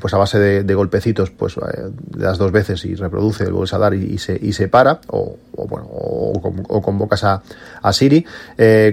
pues 0.00 0.14
a 0.14 0.18
base 0.18 0.38
de, 0.38 0.74
golpecitos, 0.74 1.30
pues 1.30 1.56
das 2.10 2.38
dos 2.38 2.52
veces 2.52 2.84
y 2.84 2.94
reproduce, 2.94 3.50
vuelves 3.50 3.74
a 3.74 3.78
dar 3.78 3.94
y, 3.94 4.18
se, 4.18 4.38
y 4.40 4.52
se 4.52 4.68
para, 4.68 5.00
o, 5.08 5.36
bueno, 5.68 5.86
o, 5.90 6.80
convocas 6.82 7.24
a, 7.24 7.42
a 7.82 7.92
Siri. 7.92 8.24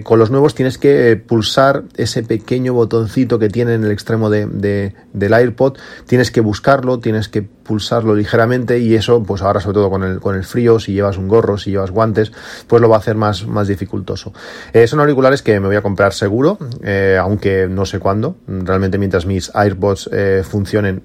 Con 0.04 0.20
los 0.20 0.32
nuevos 0.32 0.56
tienes 0.56 0.78
que 0.78 1.16
pulsar 1.16 1.84
ese 1.96 2.24
pequeño 2.24 2.74
botoncito 2.74 3.40
que 3.40 3.50
tiene 3.50 3.76
en 3.76 3.84
el 3.84 3.92
extremo 3.92 4.30
de, 4.30 4.46
de, 4.46 4.94
del 5.14 5.34
AirPod, 5.34 5.78
tienes 6.06 6.32
que 6.32 6.42
buscarlo, 6.42 7.00
tienes 7.00 7.30
que 7.30 7.42
pulsarlo 7.42 8.16
ligeramente 8.16 8.80
y 8.80 8.96
pues 9.26 9.42
ahora 9.42 9.60
sobre 9.60 9.76
todo 9.76 9.90
con 9.90 10.04
el, 10.04 10.20
con 10.20 10.36
el 10.36 10.44
frío, 10.44 10.80
si 10.80 10.94
llevas 10.94 11.18
un 11.18 11.28
gorro, 11.28 11.58
si 11.58 11.72
llevas 11.72 11.92
guantes, 11.92 12.32
pues 12.68 12.82
lo 12.82 12.90
va 12.90 12.98
a 12.98 13.00
hacer 13.00 13.16
más, 13.16 13.46
más 13.48 13.68
dificultoso. 13.68 14.34
Eh, 14.74 14.88
son 14.88 15.00
auriculares 15.00 15.42
que 15.42 15.60
me 15.60 15.68
voy 15.68 15.76
a 15.76 15.82
comprar 15.82 16.14
seguro, 16.14 16.58
eh, 16.84 17.18
aunque 17.20 17.68
no 17.70 17.86
sé 17.86 18.00
cuándo. 18.00 18.36
Realmente 18.48 18.98
mientras 18.98 19.26
mis 19.26 19.52
AirPods 19.54 20.10
eh, 20.12 20.44
funcionen 20.48 21.04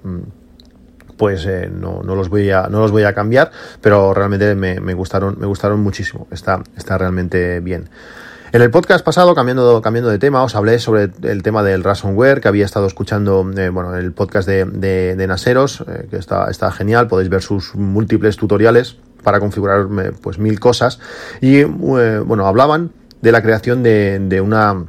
pues 1.16 1.47
eh, 1.47 1.71
no, 1.73 2.02
no, 2.02 2.16
los 2.16 2.28
voy 2.28 2.50
a, 2.50 2.66
no 2.68 2.80
los 2.80 2.90
voy 2.90 3.04
a 3.04 3.12
cambiar, 3.12 3.52
pero 3.80 4.12
realmente 4.12 4.56
me, 4.56 4.80
me 4.80 4.92
gustaron, 4.92 5.37
me 5.38 5.47
gustaron 5.47 5.80
muchísimo. 5.80 6.26
Está, 6.32 6.64
está 6.76 6.99
realmente 6.99 7.61
bien. 7.61 7.88
En 8.54 8.61
el 8.61 8.71
podcast 8.71 9.02
pasado, 9.02 9.35
cambiando, 9.35 9.80
cambiando 9.80 10.11
de 10.11 10.18
tema, 10.18 10.44
os 10.44 10.54
hablé 10.54 10.78
sobre 10.78 11.11
el 11.23 11.42
tema 11.42 11.62
del 11.62 11.82
ransomware 11.82 12.42
que 12.42 12.49
había 12.49 12.66
estado 12.66 12.87
escuchando, 12.87 13.50
eh, 13.56 13.71
bueno, 13.71 13.97
el 13.97 14.12
podcast 14.12 14.47
de, 14.47 14.66
de, 14.66 15.16
de 15.16 15.26
Naseros, 15.26 15.82
eh, 15.88 16.06
que 16.11 16.18
está, 16.18 16.50
está 16.50 16.71
genial, 16.71 17.09
podéis 17.09 17.30
ver 17.30 17.40
sus 17.40 17.75
múltiples 17.75 18.37
tutoriales 18.37 18.99
para 19.23 19.40
configurar 19.40 19.88
pues 20.21 20.38
mil 20.38 20.61
cosas. 20.61 21.00
Y 21.40 21.61
eh, 21.61 21.64
bueno, 21.64 22.47
hablaban 22.47 22.92
de 23.23 23.32
la 23.32 23.42
creación 23.42 23.82
de, 23.82 24.18
de 24.18 24.42
una 24.42 24.85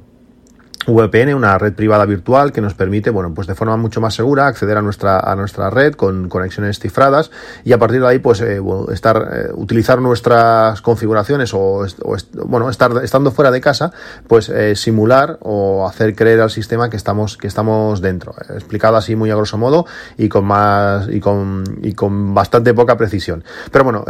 VPN, 0.88 1.34
una 1.34 1.58
red 1.58 1.74
privada 1.74 2.06
virtual 2.06 2.52
que 2.52 2.62
nos 2.62 2.74
permite, 2.74 3.10
bueno, 3.10 3.34
pues 3.34 3.48
de 3.48 3.56
forma 3.56 3.78
mucho 3.78 4.02
más 4.02 4.14
segura 4.14 4.48
acceder 4.48 4.78
a 4.78 4.82
nuestra, 4.82 5.20
a 5.20 5.36
nuestra 5.36 5.70
red 5.70 5.94
con 5.94 6.30
conexiones 6.30 6.80
cifradas 6.80 7.32
y 7.64 7.74
a 7.74 7.80
partir 7.80 8.02
de 8.02 8.08
ahí, 8.08 8.20
pues, 8.20 8.42
eh, 8.42 8.60
bueno, 8.60 8.92
estar, 8.92 9.30
eh, 9.34 9.52
utilizar 9.54 10.02
nuestras 10.02 10.82
configuraciones 10.82 11.54
o, 11.54 11.86
o 12.04 12.18
bueno, 12.46 12.70
estar, 12.70 12.92
estando 13.04 13.32
fuera 13.32 13.52
de 13.52 13.62
casa, 13.62 13.92
pues, 14.28 14.50
eh, 14.50 14.76
simular 14.76 15.38
o 15.42 15.88
hacer 15.88 16.16
creer 16.16 16.42
al 16.42 16.52
sistema 16.52 16.90
que 16.90 16.98
estamos, 16.98 17.38
que 17.38 17.48
estamos 17.48 18.02
dentro. 18.02 18.34
Explicado 18.50 18.98
así 18.98 19.16
muy 19.16 19.32
a 19.32 19.36
grosso 19.36 19.58
modo 19.58 19.86
y 20.18 20.30
con 20.30 20.46
más, 20.46 21.08
y 21.10 21.20
con, 21.20 21.64
y 21.82 21.94
con 21.94 22.34
bastante 22.34 22.74
poca 22.74 22.98
precisión. 22.98 23.44
Pero 23.72 23.84
bueno, 23.84 24.06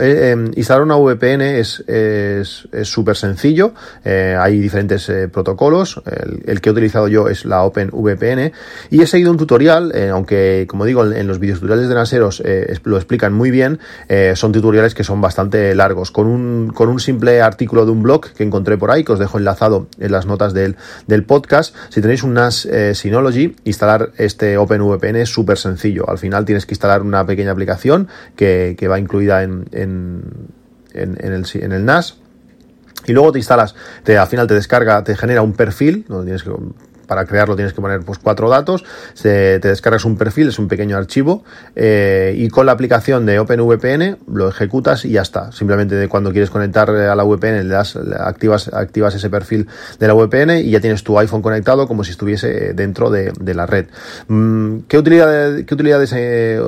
instalar 0.55 0.83
una 0.83 0.95
VPN 0.95 1.41
es, 1.41 1.83
es, 1.87 2.67
es 2.71 2.87
súper 2.87 3.15
sencillo. 3.15 3.73
hay 4.03 4.59
diferentes 4.59 5.11
protocolos. 5.31 6.01
El, 6.05 6.43
el 6.45 6.61
que 6.63 6.69
he 6.69 6.71
utilizado 6.71 7.07
yo 7.07 7.27
es 7.27 7.45
la 7.45 7.61
OpenVPN 7.63 8.53
y 8.89 9.01
he 9.01 9.07
seguido 9.07 9.29
un 9.29 9.37
tutorial, 9.37 9.91
eh, 9.93 10.09
aunque 10.09 10.65
como 10.67 10.85
digo 10.85 11.05
en 11.05 11.27
los 11.27 11.37
videos 11.37 11.59
tutoriales 11.59 11.89
de 11.89 11.95
Naseros 11.95 12.41
eh, 12.43 12.75
lo 12.85 12.95
explican 12.95 13.33
muy 13.33 13.51
bien, 13.51 13.79
eh, 14.07 14.33
son 14.35 14.51
tutoriales 14.51 14.95
que 14.95 15.03
son 15.03 15.21
bastante 15.21 15.75
largos, 15.75 16.09
con 16.09 16.25
un, 16.25 16.71
con 16.73 16.89
un 16.89 16.99
simple 16.99 17.41
artículo 17.41 17.85
de 17.85 17.91
un 17.91 18.01
blog 18.01 18.31
que 18.33 18.43
encontré 18.43 18.77
por 18.77 18.89
ahí, 18.89 19.03
que 19.03 19.11
os 19.11 19.19
dejo 19.19 19.37
enlazado 19.37 19.87
en 19.99 20.11
las 20.11 20.25
notas 20.25 20.53
del, 20.53 20.77
del 21.05 21.23
podcast, 21.23 21.75
si 21.89 22.01
tenéis 22.01 22.23
un 22.23 22.33
NAS 22.33 22.67
Synology, 22.93 23.55
instalar 23.65 24.11
este 24.17 24.57
OpenVPN 24.57 25.17
es 25.17 25.29
súper 25.29 25.57
sencillo, 25.57 26.09
al 26.09 26.17
final 26.17 26.45
tienes 26.45 26.65
que 26.65 26.73
instalar 26.73 27.01
una 27.01 27.25
pequeña 27.25 27.51
aplicación 27.51 28.07
que, 28.35 28.75
que 28.79 28.87
va 28.87 28.97
incluida 28.97 29.43
en, 29.43 29.65
en, 29.73 30.23
en 30.93 31.33
el, 31.33 31.45
en 31.53 31.71
el 31.73 31.85
NAS, 31.85 32.22
y 33.05 33.13
luego 33.13 33.31
te 33.31 33.39
instalas, 33.39 33.75
te, 34.03 34.17
al 34.17 34.27
final 34.27 34.47
te 34.47 34.53
descarga, 34.53 35.03
te 35.03 35.15
genera 35.15 35.41
un 35.41 35.53
perfil, 35.53 36.05
donde 36.07 36.25
tienes 36.25 36.43
que 36.43 36.51
para 37.07 37.25
crearlo 37.25 37.55
tienes 37.55 37.73
que 37.73 37.81
poner 37.81 38.01
pues 38.01 38.19
cuatro 38.19 38.49
datos, 38.49 38.83
te, 39.21 39.59
descargas 39.59 40.05
un 40.05 40.17
perfil, 40.17 40.49
es 40.49 40.59
un 40.59 40.67
pequeño 40.67 40.97
archivo, 40.97 41.43
eh, 41.75 42.33
y 42.35 42.49
con 42.49 42.65
la 42.65 42.71
aplicación 42.71 43.25
de 43.25 43.39
OpenVPN 43.39 44.17
lo 44.27 44.49
ejecutas 44.49 45.05
y 45.05 45.11
ya 45.11 45.21
está. 45.21 45.51
Simplemente 45.51 46.07
cuando 46.07 46.31
quieres 46.31 46.49
conectar 46.49 46.89
a 46.89 47.15
la 47.15 47.23
VPN 47.23 47.67
le 47.67 47.73
das, 47.73 47.95
activas, 47.95 48.71
activas 48.73 49.15
ese 49.15 49.29
perfil 49.29 49.67
de 49.99 50.07
la 50.07 50.13
VPN 50.13 50.59
y 50.59 50.71
ya 50.71 50.79
tienes 50.79 51.03
tu 51.03 51.17
iPhone 51.19 51.41
conectado 51.41 51.87
como 51.87 52.03
si 52.03 52.11
estuviese 52.11 52.73
dentro 52.73 53.09
de, 53.09 53.31
la 53.53 53.67
red. 53.67 53.85
Mm, 54.27 54.79
¿Qué, 54.87 54.97
utilidad, 54.97 55.63
¿Qué 55.65 55.73
utilidades 55.73 56.11
eh, 56.15 56.59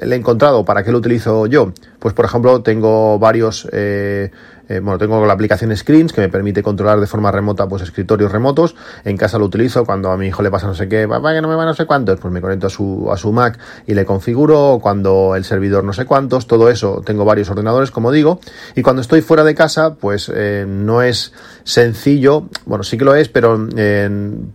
le 0.00 0.14
he 0.14 0.18
encontrado? 0.18 0.64
¿Para 0.64 0.84
qué 0.84 0.92
lo 0.92 0.98
utilizo 0.98 1.46
yo? 1.46 1.72
Pues 1.98 2.14
por 2.14 2.24
ejemplo 2.24 2.62
tengo 2.62 3.18
varios... 3.18 3.68
Eh, 3.72 4.30
eh, 4.68 4.80
bueno, 4.80 4.98
tengo 4.98 5.24
la 5.24 5.32
aplicación 5.32 5.74
Screens 5.76 6.12
que 6.12 6.20
me 6.20 6.28
permite 6.28 6.62
controlar 6.62 7.00
de 7.00 7.06
forma 7.06 7.30
remota 7.30 7.66
pues 7.68 7.82
escritorios 7.82 8.30
remotos. 8.30 8.76
En 9.04 9.16
casa 9.16 9.38
lo 9.38 9.46
utilizo 9.46 9.84
cuando 9.84 10.10
a 10.10 10.16
mi 10.16 10.26
hijo 10.26 10.42
le 10.42 10.50
pasa 10.50 10.66
no 10.66 10.74
sé 10.74 10.88
qué, 10.88 11.08
papá 11.08 11.32
que 11.32 11.40
no 11.40 11.48
me 11.48 11.54
va 11.54 11.64
no 11.64 11.74
sé 11.74 11.86
cuántos, 11.86 12.20
pues 12.20 12.32
me 12.32 12.40
conecto 12.40 12.66
a 12.66 12.70
su, 12.70 13.08
a 13.10 13.16
su 13.16 13.32
Mac 13.32 13.58
y 13.86 13.94
le 13.94 14.04
configuro. 14.04 14.78
Cuando 14.82 15.34
el 15.36 15.44
servidor 15.44 15.84
no 15.84 15.92
sé 15.92 16.04
cuántos, 16.04 16.46
todo 16.46 16.68
eso 16.68 17.02
tengo 17.04 17.24
varios 17.24 17.50
ordenadores, 17.50 17.90
como 17.90 18.12
digo. 18.12 18.40
Y 18.74 18.82
cuando 18.82 19.02
estoy 19.02 19.22
fuera 19.22 19.44
de 19.44 19.54
casa, 19.54 19.94
pues 19.94 20.30
eh, 20.34 20.64
no 20.68 21.02
es 21.02 21.32
sencillo, 21.68 22.48
bueno, 22.64 22.82
sí 22.82 22.96
que 22.96 23.04
lo 23.04 23.14
es, 23.14 23.28
pero 23.28 23.68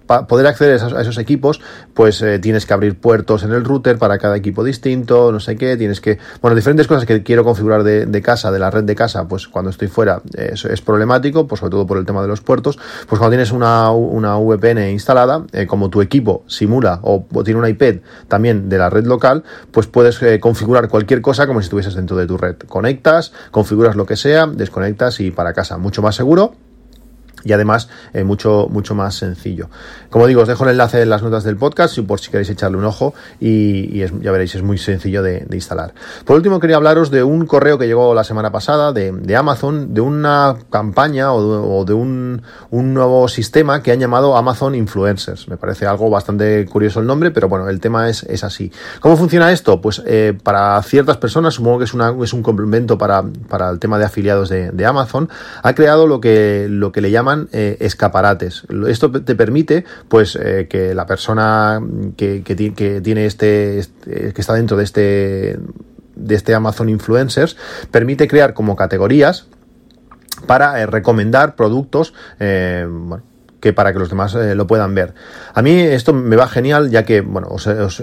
para 0.08 0.26
poder 0.26 0.48
acceder 0.48 0.82
a 0.82 1.02
esos, 1.02 1.20
equipos, 1.20 1.62
pues 1.94 2.20
eh, 2.24 2.40
tienes 2.40 2.66
que 2.66 2.74
abrir 2.74 3.00
puertos 3.00 3.44
en 3.44 3.52
el 3.52 3.64
router 3.64 4.00
para 4.00 4.18
cada 4.18 4.36
equipo 4.36 4.64
distinto, 4.64 5.32
no 5.32 5.40
sé 5.40 5.56
qué, 5.56 5.78
tienes 5.78 6.02
que, 6.02 6.18
bueno, 6.42 6.56
diferentes 6.56 6.88
cosas 6.88 7.06
que 7.06 7.22
quiero 7.22 7.44
configurar 7.44 7.84
de, 7.84 8.22
casa, 8.24 8.52
de 8.52 8.58
la 8.58 8.72
red 8.72 8.84
de 8.84 8.96
casa, 8.96 9.28
pues 9.28 9.48
cuando 9.48 9.70
estoy 9.70 9.90
fuera 9.90 10.24
es, 10.34 10.66
es, 10.66 10.82
problemático, 10.82 11.46
pues 11.46 11.60
sobre 11.60 11.70
todo 11.70 11.86
por 11.86 12.00
el 12.00 12.06
tema 12.06 12.24
de 12.24 12.28
los 12.28 12.42
puertos, 12.42 12.80
pues 13.08 13.20
cuando 13.20 13.30
tienes 13.30 13.52
una, 13.52 13.92
una 13.92 14.38
VPN 14.38 14.90
instalada, 14.90 15.46
eh, 15.52 15.68
como 15.68 15.90
tu 15.92 16.02
equipo 16.02 16.44
simula 16.48 17.00
o, 17.04 17.28
tiene 17.46 17.60
una 17.60 17.70
IP 17.70 18.02
también 18.28 18.70
de 18.70 18.80
la 18.80 18.90
red 18.90 19.06
local, 19.06 19.44
pues 19.70 19.86
puedes 19.86 20.20
eh, 20.24 20.40
configurar 20.40 20.90
cualquier 20.90 21.22
cosa 21.22 21.46
como 21.46 21.62
si 21.62 21.66
estuvieses 21.66 21.94
dentro 21.94 22.18
de 22.18 22.26
tu 22.26 22.40
red. 22.40 22.56
Conectas, 22.68 23.34
configuras 23.52 23.96
lo 23.96 24.08
que 24.08 24.16
sea, 24.16 24.48
desconectas 24.48 25.20
y 25.20 25.30
para 25.30 25.54
casa, 25.54 25.78
mucho 25.78 26.02
más 26.02 26.16
seguro 26.16 26.56
y 27.44 27.54
además 27.54 27.90
eh, 28.14 28.24
mucho, 28.24 28.68
mucho 28.70 28.96
más 28.96 29.16
sencillo. 29.16 29.70
Como 30.10 30.28
digo, 30.28 30.42
os 30.42 30.48
dejo 30.48 30.64
el 30.64 30.72
enlace 30.72 31.02
en 31.02 31.10
las 31.10 31.24
notas 31.24 31.44
del 31.44 31.58
podcast 31.58 31.98
por 32.02 32.20
si 32.20 32.32
queréis 32.32 32.50
echarle 32.50 32.78
un 32.78 32.86
ojo 32.86 33.14
y, 33.40 34.00
ya 34.00 34.32
veréis, 34.32 34.56
es 34.56 34.64
muy 34.64 34.78
sencillo 34.78 35.22
de, 35.22 35.46
instalar. 35.52 35.94
Por 36.26 36.36
último, 36.36 36.60
quería 36.60 36.78
hablaros 36.78 37.12
de 37.12 37.24
un 37.24 37.46
correo 37.46 37.78
que 37.78 37.86
llegó 37.86 38.14
la 38.14 38.24
semana 38.24 38.52
pasada 38.52 38.92
de, 38.92 39.36
Amazon, 39.36 39.94
de 39.94 40.02
una 40.02 40.56
campaña 40.70 41.34
o 41.34 41.86
de, 41.86 41.94
un, 41.94 42.42
nuevo 42.72 43.28
sistema 43.28 43.82
que 43.82 43.92
han 43.92 44.00
llamado 44.00 44.36
Amazon 44.38 44.76
Influencers. 44.76 45.48
Me 45.48 45.58
parece 45.58 45.86
algo 45.86 46.10
bastante 46.10 46.66
curioso 46.66 47.00
el 47.00 47.08
nombre, 47.08 47.32
pero 47.32 47.50
bueno, 47.50 47.70
el 47.70 47.80
tema 47.80 48.10
es, 48.10 48.24
es 48.24 48.44
así. 48.44 48.72
¿Cómo 49.00 49.18
funciona 49.18 49.52
esto? 49.52 49.82
Pues 49.82 50.02
eh, 50.06 50.38
para 50.44 50.82
ciertas 50.84 51.18
personas, 51.18 51.54
supongo 51.54 51.80
que 51.80 51.86
es, 51.86 51.94
una, 51.94 52.14
es 52.24 52.34
un 52.34 52.44
complemento 52.44 52.98
para, 52.98 53.24
para 53.50 53.70
el 53.70 53.80
tema 53.80 53.98
de 53.98 54.06
afiliados 54.06 54.50
de 54.50 54.86
Amazon, 54.86 55.30
ha 55.62 55.74
creado 55.74 56.08
lo 56.08 56.20
que, 56.22 56.68
lo 56.70 56.92
que 56.92 57.02
le 57.02 57.12
llaman 57.12 57.33
eh, 57.52 57.78
escaparates. 57.80 58.64
Esto 58.88 59.12
te 59.12 59.36
permite, 59.36 59.86
pues, 60.08 60.36
eh, 60.36 60.68
que 60.70 60.94
la 60.94 61.06
persona 61.06 61.82
que, 62.18 62.42
tiene 63.04 63.26
este, 63.26 63.80
este, 63.80 64.34
que 64.34 64.42
está 64.42 64.54
dentro 64.54 64.78
de 64.78 64.84
este, 64.84 65.60
de 66.16 66.36
este 66.36 66.54
Amazon 66.54 66.90
Influencers, 66.90 67.58
permite 67.92 68.28
crear 68.28 68.54
como 68.54 68.76
categorías 68.76 69.48
para 70.48 70.82
eh, 70.82 70.86
recomendar 70.86 71.56
productos, 71.56 72.14
bueno, 72.40 73.24
que 73.64 73.72
para 73.72 73.94
que 73.94 74.00
los 74.00 74.10
demás 74.10 74.36
eh, 74.36 74.56
lo 74.56 74.68
puedan 74.68 74.94
ver. 74.94 75.14
A 75.54 75.62
mí 75.62 75.80
esto 75.80 76.12
me 76.12 76.36
va 76.36 76.50
genial, 76.50 76.90
ya 76.90 77.06
que, 77.06 77.22
bueno, 77.22 77.48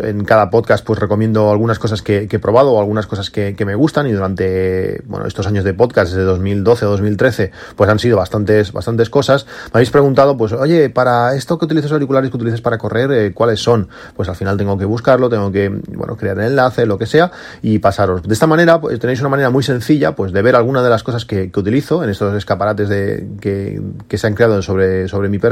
en 0.03 0.25
cada 0.25 0.49
podcast 0.49 0.83
pues 0.87 0.99
recomiendo 0.99 1.51
algunas 1.51 1.79
cosas 1.79 2.01
que, 2.01 2.29
he 2.31 2.39
probado 2.39 2.73
o 2.73 2.81
algunas 2.81 3.07
cosas 3.07 3.29
que, 3.29 3.55
me 3.67 3.75
gustan 3.75 4.07
y 4.07 4.13
durante, 4.13 5.03
bueno, 5.05 5.27
estos 5.27 5.47
años 5.47 5.63
de 5.65 5.75
podcast, 5.75 6.13
desde 6.13 6.25
2012 6.25 6.87
o 6.87 6.91
2013, 6.93 7.53
pues 7.77 7.91
han 7.91 7.99
sido 7.99 8.17
bastantes, 8.17 8.73
bastantes 8.73 9.11
cosas. 9.11 9.45
Me 9.67 9.81
habéis 9.81 9.91
preguntado, 9.91 10.35
pues, 10.39 10.55
oye, 10.55 10.89
para 10.89 11.35
esto 11.35 11.59
que 11.59 11.67
utilizas 11.67 11.93
auriculares 11.93 12.31
que 12.31 12.39
utilizas 12.39 12.63
para 12.63 12.79
correr, 12.79 13.13
eh, 13.13 13.35
¿cuáles 13.35 13.61
son? 13.61 13.89
Pues 14.17 14.31
al 14.31 14.37
final 14.37 14.57
tengo 14.57 14.79
que 14.79 14.87
buscarlo, 14.87 15.29
tengo 15.29 15.53
que, 15.53 15.69
bueno, 15.69 16.17
crear 16.17 16.39
el 16.39 16.47
enlace, 16.47 16.87
lo 16.87 16.97
que 16.97 17.05
sea, 17.05 17.33
y 17.61 17.81
pasaros. 17.81 18.23
De 18.23 18.33
esta 18.33 18.47
manera, 18.47 18.81
pues, 18.81 18.99
tenéis 18.99 19.21
una 19.21 19.29
manera 19.29 19.51
muy 19.51 19.63
sencilla, 19.63 20.17
pues, 20.17 20.33
de 20.33 20.41
ver 20.41 20.57
alguna 20.57 20.83
de 20.83 20.89
las 20.89 21.03
cosas 21.03 21.27
que, 21.27 21.51
utilizo 21.55 22.03
en 22.03 22.09
estos 22.09 22.35
escaparates 22.35 22.89
de, 22.89 23.29
que, 23.39 24.17
se 24.17 24.27
han 24.27 24.33
creado 24.33 24.63
sobre, 24.63 25.07
sobre 25.07 25.29
mi 25.29 25.39
perfil. 25.39 25.50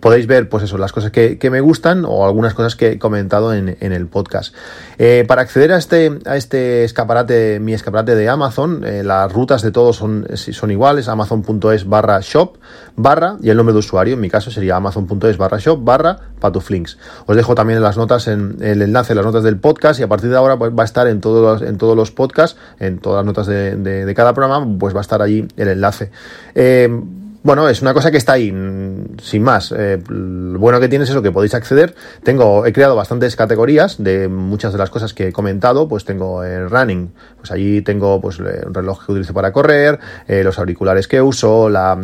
Podéis 0.00 0.26
ver, 0.26 0.48
pues 0.48 0.64
eso, 0.64 0.78
las 0.78 0.92
cosas 0.92 1.10
que, 1.10 1.50
me 1.50 1.60
gustan 1.60 2.04
o 2.06 2.26
algunas 2.26 2.54
cosas 2.54 2.76
que 2.76 2.92
he 2.92 2.98
comentado 2.98 3.52
en, 3.52 3.76
el 3.80 4.06
podcast. 4.06 4.54
Eh, 4.98 5.24
para 5.26 5.42
acceder 5.42 5.72
a 5.72 5.78
este, 5.78 6.18
a 6.26 6.36
este 6.36 6.84
escaparate, 6.84 7.58
mi 7.60 7.72
escaparate 7.72 8.14
de 8.14 8.28
Amazon, 8.28 8.84
eh, 8.84 9.02
las 9.02 9.32
rutas 9.32 9.62
de 9.62 9.72
todos 9.72 9.96
son, 9.96 10.26
son 10.34 10.70
iguales, 10.70 11.08
amazon.es 11.08 11.88
barra 11.88 12.20
shop 12.20 12.58
barra 12.96 13.36
y 13.42 13.50
el 13.50 13.56
nombre 13.56 13.72
de 13.72 13.78
usuario, 13.78 14.14
en 14.14 14.20
mi 14.20 14.30
caso 14.30 14.50
sería 14.50 14.76
amazon.es 14.76 15.36
barra 15.36 15.58
shop 15.58 15.82
barra 15.82 16.18
patuflinks. 16.40 16.98
Os 17.26 17.36
dejo 17.36 17.54
también 17.54 17.78
en 17.78 17.82
las 17.82 17.96
notas, 17.96 18.28
en 18.28 18.56
el 18.60 18.82
enlace, 18.82 19.12
en 19.12 19.16
las 19.16 19.26
notas 19.26 19.42
del 19.42 19.58
podcast 19.58 20.00
y 20.00 20.02
a 20.02 20.08
partir 20.08 20.30
de 20.30 20.36
ahora 20.36 20.58
pues, 20.58 20.72
va 20.72 20.82
a 20.82 20.86
estar 20.86 21.06
en 21.06 21.20
todos 21.20 21.60
los, 21.60 21.68
en 21.68 21.78
todos 21.78 21.96
los 21.96 22.10
podcasts, 22.10 22.58
en 22.78 22.98
todas 22.98 23.18
las 23.18 23.26
notas 23.26 23.46
de, 23.46 24.12
cada 24.16 24.34
programa, 24.34 24.66
pues 24.78 24.94
va 24.94 24.98
a 24.98 25.02
estar 25.02 25.22
allí 25.22 25.46
el 25.56 25.68
enlace. 25.68 26.10
Eh, 26.54 26.88
bueno, 27.42 27.68
es 27.68 27.80
una 27.80 27.94
cosa 27.94 28.10
que 28.10 28.18
está 28.18 28.34
ahí, 28.34 28.52
sin 29.22 29.42
más. 29.42 29.72
Eh, 29.76 29.98
lo 30.08 30.58
bueno 30.58 30.78
que 30.78 30.88
tiene 30.88 31.04
es 31.04 31.10
eso, 31.10 31.22
que 31.22 31.32
podéis 31.32 31.54
acceder. 31.54 31.94
Tengo, 32.22 32.66
he 32.66 32.72
creado 32.72 32.94
bastantes 32.94 33.34
categorías 33.34 34.02
de 34.02 34.28
muchas 34.28 34.72
de 34.72 34.78
las 34.78 34.90
cosas 34.90 35.14
que 35.14 35.28
he 35.28 35.32
comentado. 35.32 35.88
Pues 35.88 36.04
tengo 36.04 36.44
el 36.44 36.68
running, 36.68 37.12
pues 37.38 37.50
allí 37.50 37.80
tengo 37.80 38.20
pues 38.20 38.38
el 38.40 38.74
reloj 38.74 39.06
que 39.06 39.12
utilizo 39.12 39.32
para 39.32 39.52
correr, 39.52 39.98
eh, 40.28 40.44
los 40.44 40.58
auriculares 40.58 41.08
que 41.08 41.22
uso, 41.22 41.70
la, 41.70 41.98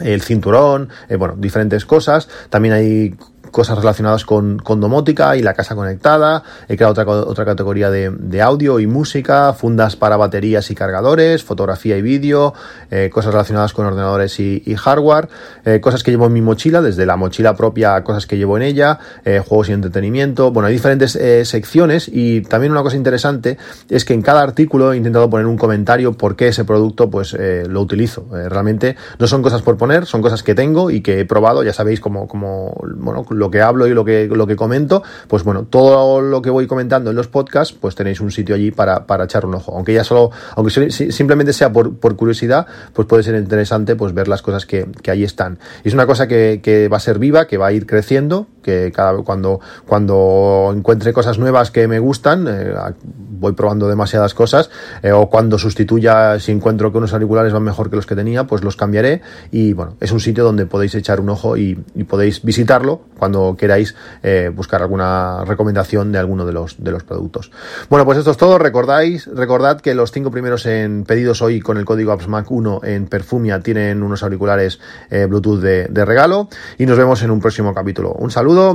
el 0.00 0.22
cinturón, 0.22 0.90
eh, 1.08 1.16
bueno, 1.16 1.34
diferentes 1.38 1.86
cosas. 1.86 2.28
También 2.50 2.74
hay 2.74 3.14
cosas 3.50 3.78
relacionadas 3.78 4.24
con, 4.24 4.58
con, 4.58 4.80
domótica 4.80 5.36
y 5.36 5.42
la 5.42 5.54
casa 5.54 5.74
conectada. 5.74 6.42
He 6.68 6.76
creado 6.76 6.92
otra, 6.92 7.08
otra 7.08 7.44
categoría 7.44 7.90
de, 7.90 8.42
audio 8.42 8.80
y 8.80 8.86
música, 8.86 9.52
fundas 9.52 9.96
para 9.96 10.16
baterías 10.16 10.70
y 10.70 10.74
cargadores, 10.74 11.44
fotografía 11.44 11.96
y 11.96 12.02
vídeo, 12.02 12.54
eh, 12.90 13.10
cosas 13.12 13.32
relacionadas 13.32 13.72
con 13.72 13.86
ordenadores 13.86 14.40
y, 14.40 14.62
hardware, 14.76 15.28
eh, 15.64 15.80
cosas 15.80 16.02
que 16.02 16.10
llevo 16.10 16.26
en 16.26 16.32
mi 16.32 16.40
mochila, 16.40 16.80
desde 16.80 17.04
la 17.04 17.16
mochila 17.16 17.54
propia 17.54 17.96
a 17.96 18.04
cosas 18.04 18.26
que 18.26 18.38
llevo 18.38 18.56
en 18.56 18.62
ella, 18.62 18.98
eh, 19.24 19.42
juegos 19.46 19.68
y 19.68 19.72
entretenimiento. 19.72 20.50
Bueno, 20.52 20.68
hay 20.68 20.72
diferentes 20.72 21.18
secciones 21.48 22.08
y 22.12 22.42
también 22.42 22.72
una 22.72 22.82
cosa 22.82 22.96
interesante 22.96 23.58
es 23.88 24.04
que 24.04 24.14
en 24.14 24.22
cada 24.22 24.42
artículo 24.42 24.92
he 24.92 24.96
intentado 24.96 25.28
poner 25.28 25.46
un 25.46 25.58
comentario 25.58 26.12
por 26.12 26.36
qué 26.36 26.48
ese 26.48 26.64
producto 26.64 27.10
pues 27.10 27.36
lo 27.68 27.80
utilizo. 27.80 28.26
realmente 28.30 28.96
no 29.18 29.26
son 29.26 29.42
cosas 29.42 29.62
por 29.62 29.76
poner, 29.76 30.06
son 30.06 30.22
cosas 30.22 30.42
que 30.42 30.54
tengo 30.54 30.90
y 30.90 31.00
que 31.02 31.20
he 31.20 31.24
probado, 31.24 31.62
ya 31.62 31.72
sabéis 31.72 32.00
como, 32.00 32.28
como 32.28 32.74
bueno, 32.96 33.24
lo 33.40 33.50
que 33.50 33.60
hablo 33.60 33.88
y 33.88 33.94
lo 33.94 34.04
que, 34.04 34.28
lo 34.28 34.46
que 34.46 34.54
comento, 34.54 35.02
pues 35.26 35.42
bueno, 35.42 35.64
todo 35.64 36.20
lo 36.20 36.42
que 36.42 36.50
voy 36.50 36.68
comentando 36.68 37.10
en 37.10 37.16
los 37.16 37.26
podcasts, 37.26 37.76
pues 37.78 37.96
tenéis 37.96 38.20
un 38.20 38.30
sitio 38.30 38.54
allí 38.54 38.70
para, 38.70 39.06
para 39.06 39.24
echar 39.24 39.44
un 39.44 39.54
ojo. 39.56 39.74
Aunque 39.74 39.92
ya 39.92 40.04
solo, 40.04 40.30
aunque 40.54 40.90
simplemente 40.90 41.52
sea 41.52 41.72
por, 41.72 41.96
por 41.96 42.14
curiosidad, 42.14 42.66
pues 42.92 43.08
puede 43.08 43.24
ser 43.24 43.34
interesante 43.34 43.96
pues 43.96 44.14
ver 44.14 44.28
las 44.28 44.42
cosas 44.42 44.66
que, 44.66 44.86
que 45.02 45.10
ahí 45.10 45.24
están. 45.24 45.58
Y 45.82 45.88
es 45.88 45.94
una 45.94 46.06
cosa 46.06 46.28
que, 46.28 46.60
que 46.62 46.88
va 46.88 46.98
a 46.98 47.00
ser 47.00 47.18
viva, 47.18 47.46
que 47.46 47.56
va 47.56 47.68
a 47.68 47.72
ir 47.72 47.86
creciendo, 47.86 48.46
que 48.62 48.92
cada 48.92 49.10
cuando, 49.22 49.60
cuando 49.86 50.72
encuentre 50.74 51.12
cosas 51.12 51.38
nuevas 51.38 51.70
que 51.70 51.88
me 51.88 51.98
gustan, 51.98 52.46
eh, 52.48 52.74
voy 53.02 53.52
probando 53.52 53.88
demasiadas 53.88 54.34
cosas, 54.34 54.70
eh, 55.02 55.12
o 55.12 55.28
cuando 55.28 55.58
sustituya, 55.58 56.38
si 56.38 56.52
encuentro 56.52 56.92
que 56.92 56.98
unos 56.98 57.12
auriculares 57.12 57.52
van 57.52 57.62
mejor 57.62 57.90
que 57.90 57.96
los 57.96 58.06
que 58.06 58.14
tenía, 58.14 58.44
pues 58.44 58.62
los 58.62 58.76
cambiaré. 58.76 59.22
Y 59.50 59.72
bueno, 59.72 59.96
es 60.00 60.12
un 60.12 60.20
sitio 60.20 60.44
donde 60.44 60.66
podéis 60.66 60.94
echar 60.94 61.20
un 61.20 61.30
ojo 61.30 61.56
y, 61.56 61.74
podéis 62.08 62.42
visitarlo 62.42 63.02
cuando 63.18 63.56
queráis 63.56 63.94
eh, 64.22 64.50
buscar 64.54 64.82
alguna 64.82 65.44
recomendación 65.44 66.10
de 66.10 66.18
alguno 66.18 66.44
de 66.44 66.52
los, 66.52 66.82
de 66.82 66.90
los 66.90 67.04
productos. 67.04 67.52
Bueno, 67.88 68.04
pues 68.04 68.18
esto 68.18 68.32
es 68.32 68.36
todo. 68.36 68.58
Recordáis, 68.58 69.26
recordad 69.26 69.80
que 69.80 69.94
los 69.94 70.10
cinco 70.10 70.30
primeros 70.30 70.66
en 70.66 71.04
pedidos 71.04 71.40
hoy 71.40 71.60
con 71.60 71.76
el 71.76 71.84
código 71.84 72.12
AppsMac1 72.12 72.84
en 72.84 73.06
Perfumia 73.06 73.60
tienen 73.60 74.02
unos 74.02 74.22
auriculares 74.22 74.80
Bluetooth 75.10 75.60
de 75.60 76.04
regalo. 76.04 76.48
Y 76.78 76.86
nos 76.86 76.98
vemos 76.98 77.22
en 77.22 77.30
un 77.30 77.40
próximo 77.40 77.72
capítulo. 77.74 78.12
Un 78.14 78.30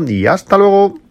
y 0.10 0.28
hasta 0.28 0.58
luego. 0.58 1.05